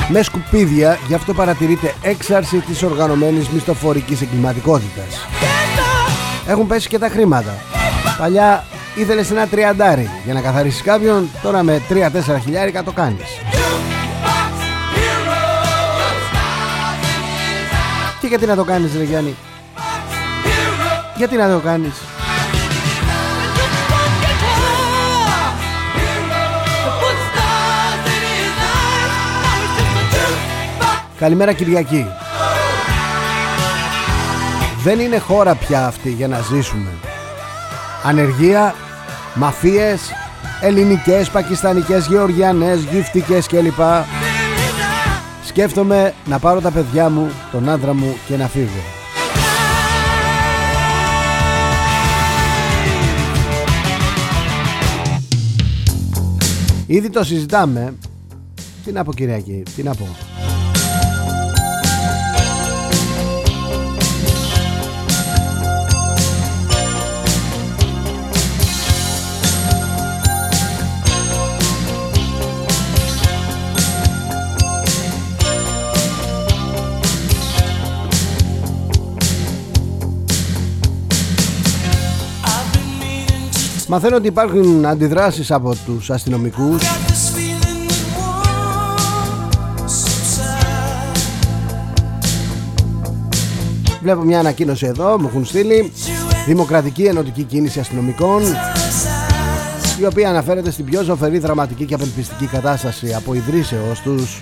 [0.07, 5.27] με σκουπίδια, γι' αυτό παρατηρείται έξαρση της οργανωμένης μισθοφορικής εγκληματικότητας.
[6.47, 7.55] Έχουν πέσει και τα χρήματα.
[8.17, 8.63] Παλιά
[8.95, 13.27] ήθελες ένα τριαντάρι για να καθαρίσεις κάποιον, τώρα με 3-4 χιλιάρικα το κάνεις.
[18.19, 19.35] Και γιατί να το κάνεις ρε Γιάννη,
[21.17, 21.93] γιατί να το κάνεις;
[31.23, 32.05] Καλημέρα Κυριακή.
[34.83, 36.89] Δεν είναι χώρα πια αυτή για να ζήσουμε.
[38.03, 38.75] Ανεργία,
[39.33, 40.11] μαφίες,
[40.61, 43.79] ελληνικές, πακιστανικές, γεωργιανές, γυφτικές κλπ.
[45.45, 48.83] Σκέφτομαι να πάρω τα παιδιά μου, τον άντρα μου και να φύγω.
[56.87, 57.93] Ήδη το συζητάμε.
[58.85, 60.32] Τι να πω Κυριακή, τι να πω.
[83.93, 91.17] Μαθαίνω ότι υπάρχουν αντιδράσεις από τους αστυνομικούς got this feeling that won't subside.
[94.01, 95.91] Βλέπω μια ανακοίνωση εδώ, μου έχουν στείλει
[96.45, 98.41] Δημοκρατική Ενωτική Κίνηση Αστυνομικών
[99.99, 104.41] η οποία αναφέρεται στην πιο ζωφερή δραματική και απελπιστική κατάσταση από ιδρύσεώς τους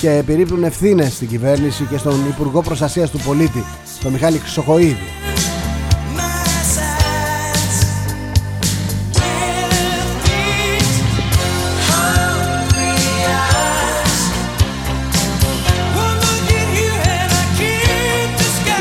[0.00, 3.64] και επιρρύπτουν ευθύνες στην κυβέρνηση και στον Υπουργό Προστασίας του Πολίτη,
[4.02, 4.96] τον Μιχάλη Χρυσοχοίδη.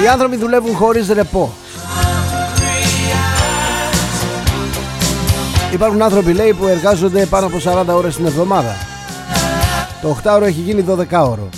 [0.03, 1.53] Οι άνθρωποι δουλεύουν χωρίς ρεπό.
[5.73, 8.75] Υπάρχουν άνθρωποι λέει που εργάζονται πάνω από 40 ώρες την εβδομάδα.
[10.01, 11.49] Το 8ωρο έχει γίνει 12ωρο.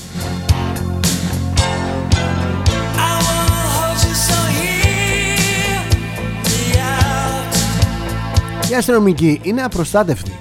[8.71, 10.31] Οι αστυνομικοί είναι απροστάτευτοι.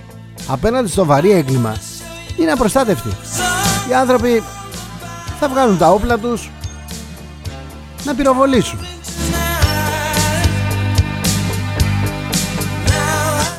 [0.48, 1.76] Απέναντι στο βαρύ έγκλημα
[2.36, 3.08] είναι απροστάτευτοι.
[3.90, 4.42] Οι άνθρωποι
[5.40, 6.50] θα βγάλουν τα όπλα τους
[8.04, 8.78] να πυροβολήσουν.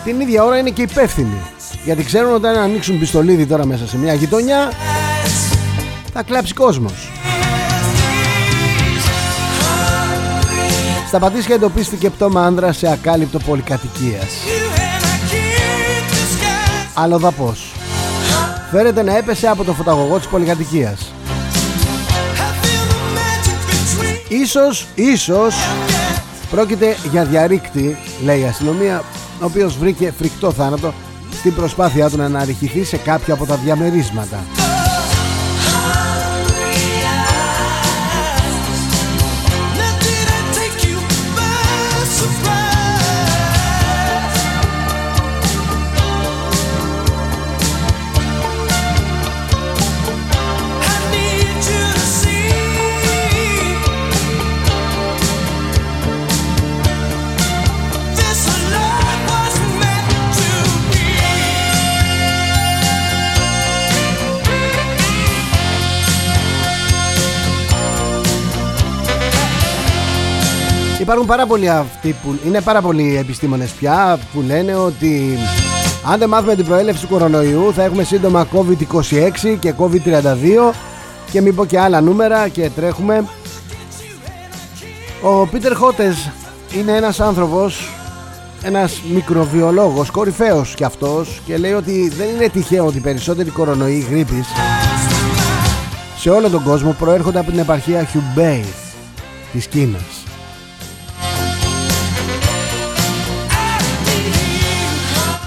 [0.03, 1.41] Την ίδια ώρα είναι και υπεύθυνοι.
[1.85, 4.71] Γιατί ξέρουν ότι αν ανοίξουν πιστολίδι τώρα μέσα σε μια γειτονιά
[6.13, 7.11] θα κλάψει κόσμος.
[11.07, 14.33] Στα Πατήσια εντοπίστηκε πτώμα άνδρα σε ακάλυπτο πολυκατοικίας.
[16.93, 17.71] Αλλοδαπός.
[18.71, 21.11] Φέρεται να έπεσε από το φωταγωγό της πολυκατοικίας.
[24.32, 25.55] Ίσως, ίσως
[26.51, 29.03] πρόκειται για διαρρήκτη, λέει η αστυνομία,
[29.41, 30.93] ο οποίος βρήκε φρικτό θάνατο
[31.34, 34.61] στην προσπάθειά του να αναρριχηθεί σε κάποιο από τα διαμερίσματα.
[71.02, 75.38] Υπάρχουν πάρα πολλοί αυτοί που είναι πάρα πολλοί επιστήμονες πια που λένε ότι
[76.06, 80.74] αν δεν μάθουμε την προέλευση του κορονοϊού θα έχουμε σύντομα COVID-26 και COVID-32
[81.32, 83.26] και μην πω και άλλα νούμερα και τρέχουμε.
[85.22, 86.30] Ο Πίτερ Χότες
[86.78, 87.89] είναι ένας άνθρωπος,
[88.64, 94.06] ένας μικροβιολόγος, κορυφαίος κι αυτός και λέει ότι δεν είναι τυχαίο ότι οι περισσότεροι κορονοϊοί
[94.10, 94.47] γρήπης
[96.18, 98.64] σε όλο τον κόσμο προέρχονται από την επαρχία Hubei
[99.52, 100.20] της Κίνας.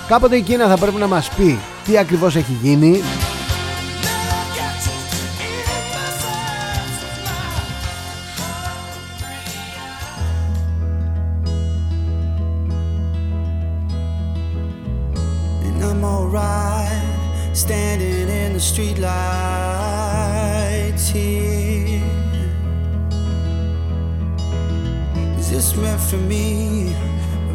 [0.09, 3.03] Κάποτε η Κίνα θα πρέπει να μας πει τι ακριβώς έχει γίνει.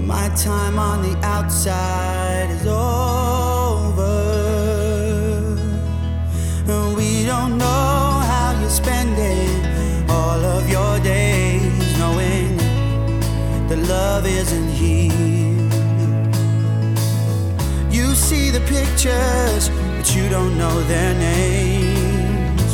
[0.09, 4.01] My time on the outside is over.
[6.67, 8.01] And we don't know
[8.31, 9.51] how you're spending
[10.09, 12.57] all of your days, knowing
[13.67, 15.69] that love isn't here.
[17.91, 22.71] You see the pictures, but you don't know their names.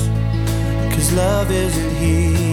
[0.96, 2.45] Cause love isn't here.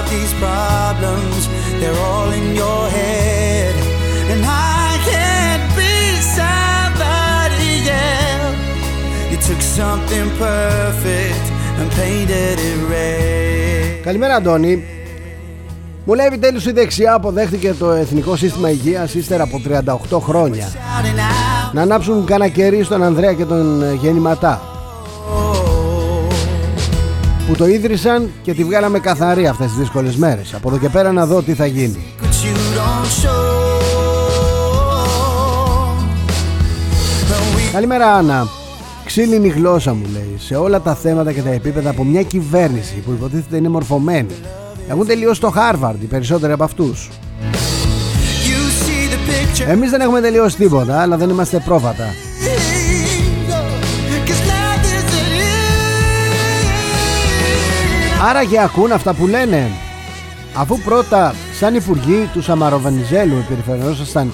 [0.00, 1.40] All of these problems,
[1.80, 3.74] they're all in your head.
[4.32, 4.40] And
[4.78, 5.96] I can't be
[6.38, 7.72] somebody
[8.08, 8.60] else.
[9.30, 11.44] You took something perfect
[11.78, 14.02] and painted it red.
[14.04, 14.84] Καλημέρα Αντώνη
[16.04, 19.60] Μου λέει επιτέλους η δεξιά αποδέχτηκε το Εθνικό Σύστημα Υγείας ύστερα από
[20.10, 20.68] 38 χρόνια.
[21.72, 24.69] Να ανάψουν κανένα κερί στον Ανδρέα και τον ε, Γεννηματά.
[27.50, 30.54] Που το ίδρυσαν και τη βγάλαμε καθαρή αυτές τις δύσκολες μέρες.
[30.54, 32.02] Από εδώ και πέρα να δω τι θα γίνει.
[37.72, 38.46] Καλημέρα Άννα.
[39.04, 43.10] Ξύλινη γλώσσα μου λέει σε όλα τα θέματα και τα επίπεδα από μια κυβέρνηση που
[43.10, 44.34] υποτίθεται είναι μορφωμένη.
[44.88, 47.08] Έχουν τελειώσει το Harvard οι περισσότεροι από αυτούς.
[49.66, 52.29] Εμείς δεν έχουμε τελειώσει τίποτα, αλλά δεν είμαστε πρόβατα.
[58.22, 59.70] Άρα και ακούν αυτά που λένε.
[60.54, 64.32] Αφού πρώτα, σαν υπουργοί του Σαμαροβενιζέλου, επιρρεφερνόσασταν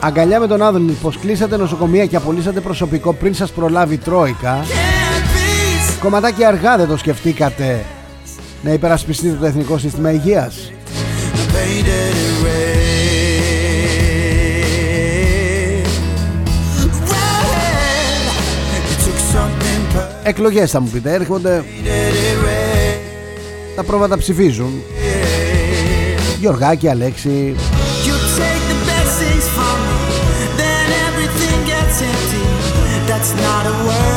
[0.00, 4.64] αγκαλιά με τον Άδωνη πως κλείσατε νοσοκομεία και απολύσατε προσωπικό πριν σας προλάβει η Τρόικα,
[6.00, 7.84] κομματάκι αργά δεν το σκεφτήκατε
[8.62, 10.72] να υπερασπιστείτε το Εθνικό Σύστημα Υγείας.
[20.22, 21.64] Εκλογές θα μου πείτε, έρχονται
[23.76, 24.82] τα πρόβατα ψηφίζουν.
[26.38, 27.54] Γιωργάκη, Αλέξη.
[33.08, 34.15] That's not a world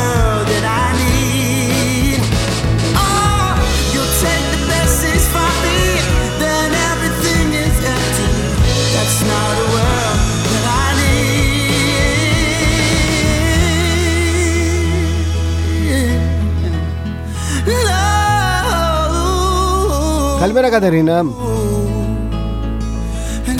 [20.40, 21.24] Καλημέρα Κατερίνα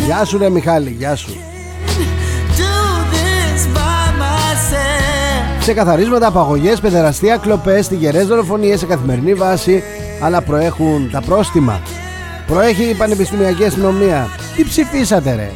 [0.06, 1.30] Γεια σου ρε Μιχάλη, γεια σου
[2.56, 5.60] Do this by myself.
[5.60, 9.82] Ξεκαθαρίσματα, απαγωγές, παιδεραστία, κλοπές, τυγερές δολοφονίες σε καθημερινή βάση
[10.20, 11.80] αλλά προέχουν τα πρόστιμα
[12.46, 15.50] Προέχει η Πανεπιστημιακή Αστυνομία Τι ψηφίσατε ρε;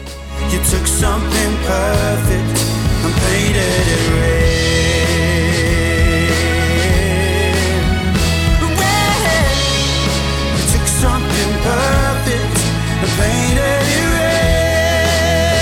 [0.50, 2.56] You took something perfect
[3.04, 4.53] and painted it red.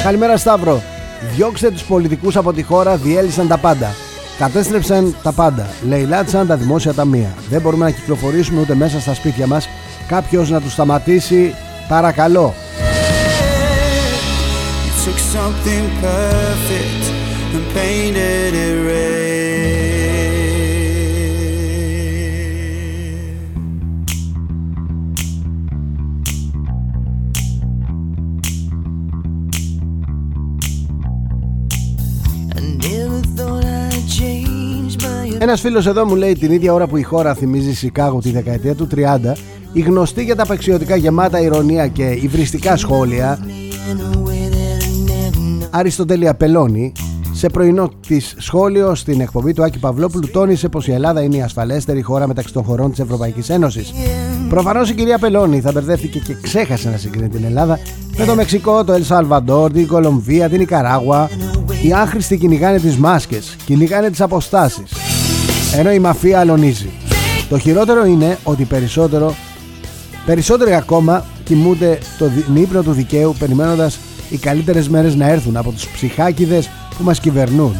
[0.03, 0.83] Καλημέρα Σταύρο.
[1.35, 3.95] Διώξτε τους πολιτικούς από τη χώρα, διέλυσαν τα πάντα.
[4.39, 5.67] Κατέστρεψαν τα πάντα.
[5.89, 7.35] Λαιλάτισαν τα δημόσια ταμεία.
[7.49, 9.69] Δεν μπορούμε να κυκλοφορήσουμε ούτε μέσα στα σπίτια μας.
[10.07, 11.55] Κάποιος να τους σταματήσει
[11.89, 12.55] Παρακαλώ.
[14.85, 17.05] You took something perfect
[17.55, 19.02] and painted it red.
[35.43, 38.19] Change my Ένας φίλος εδώ μου λέει την ίδια ώρα που η χώρα θυμίζει Σικάγο
[38.19, 38.99] τη δεκαετία του 30
[39.73, 45.11] η γνωστή για τα απαξιωτικά γεμάτα ηρωνία και υβριστικά σχόλια in a way that I
[45.11, 45.69] never know.
[45.71, 46.93] Αριστοτέλη Απελώνη
[47.33, 51.43] σε πρωινό της σχόλιο στην εκπομπή του Άκη Παυλόπουλου τόνισε πως η Ελλάδα είναι η
[51.43, 53.93] ασφαλέστερη χώρα μεταξύ των χωρών της Ευρωπαϊκής Ένωσης.
[54.49, 57.79] Προφανώς η κυρία Πελώνη θα μπερδεύτηκε και ξέχασε να συγκρίνει την Ελλάδα
[58.17, 61.31] με το Μεξικό, το Ελ Σαλβαντόρ, την Κολομβία, την Ικαράγουα.
[61.83, 65.02] Οι άχρηστοι κυνηγάνε τις μάσκες, κυνηγάνε τις αποστάσεις.
[65.75, 66.91] Ενώ η μαφία αλωνίζει.
[67.49, 69.35] Το χειρότερο είναι ότι περισσότερο,
[70.27, 73.99] περισσότεροι ακόμα κοιμούνται το δι- την ύπνο του δικαίου περιμένοντας
[74.31, 77.77] οι καλύτερες μέρες να έρθουν από τους ψυχάκιδες που μας κυβερνούν.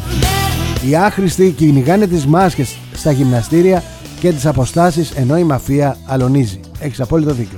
[0.89, 3.83] Οι άχρηστοι κυνηγάνε τις μάσκες στα γυμναστήρια
[4.19, 6.59] και τις αποστάσεις ενώ η μαφία αλωνίζει.
[6.79, 7.57] Έχεις απόλυτο δίκιο.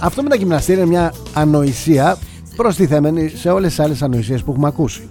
[0.00, 2.16] Αυτό με τα γυμναστήρια είναι μια ανοησία
[2.56, 5.08] προστιθέμενη σε όλες τις άλλες ανοησίες που έχουμε ακούσει.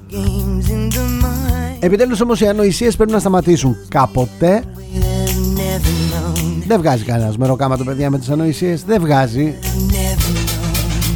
[1.79, 6.63] Επιτέλους όμως οι ανοησίες πρέπει να σταματήσουν κάποτε that I've never known.
[6.67, 11.15] Δεν βγάζει κανένας μεροκάμα το παιδιά με τις ανοησίες Δεν βγάζει Never known.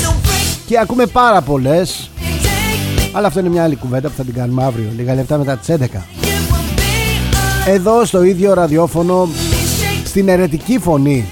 [0.00, 4.14] So break, Και ακούμε πάρα πολλές take me, Αλλά αυτό είναι μια άλλη κουβέντα που
[4.16, 8.54] θα την κάνουμε αύριο Λίγα λεπτά μετά τις 11 you will be Εδώ στο ίδιο
[8.54, 10.02] ραδιόφωνο shake.
[10.04, 11.24] Στην ερετική φωνή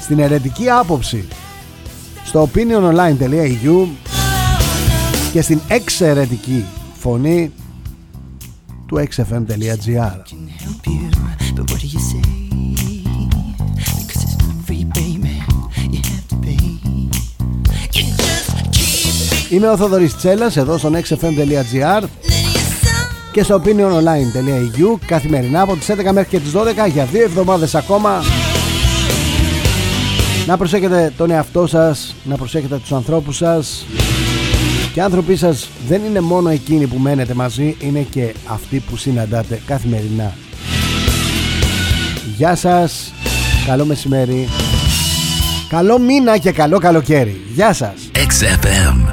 [0.00, 1.24] Στην ερετική άποψη
[2.24, 3.86] Στο opiniononline.eu
[5.32, 6.64] Και στην εξαιρετική
[7.04, 7.52] φωνή
[8.86, 11.02] Του xfm.gr can help you,
[11.56, 12.24] but what do you say?
[14.00, 15.34] Because it's not free, baby.
[15.94, 16.64] You have to pay.
[17.96, 24.98] You just keep Είμαι ο Θοδωρής Τσέλας εδώ στο xfm.gr letting yourself και στο opiniononline.eu
[25.06, 28.22] καθημερινά από τις 11 μέχρι και τις 12 για δύο εβδομάδες ακόμα
[30.46, 33.84] να προσέχετε τον εαυτό σας να προσέχετε τους ανθρώπους σας
[34.94, 38.96] και οι άνθρωποι σας δεν είναι μόνο εκείνοι που μένετε μαζί είναι και αυτοί που
[38.96, 40.34] συναντάτε καθημερινά
[42.36, 43.12] Γεια σας
[43.66, 44.48] Καλό μεσημέρι.
[45.68, 47.40] Καλό μήνα και καλό καλοκαίρι.
[47.54, 48.10] Γεια σας.
[48.12, 49.03] XFM.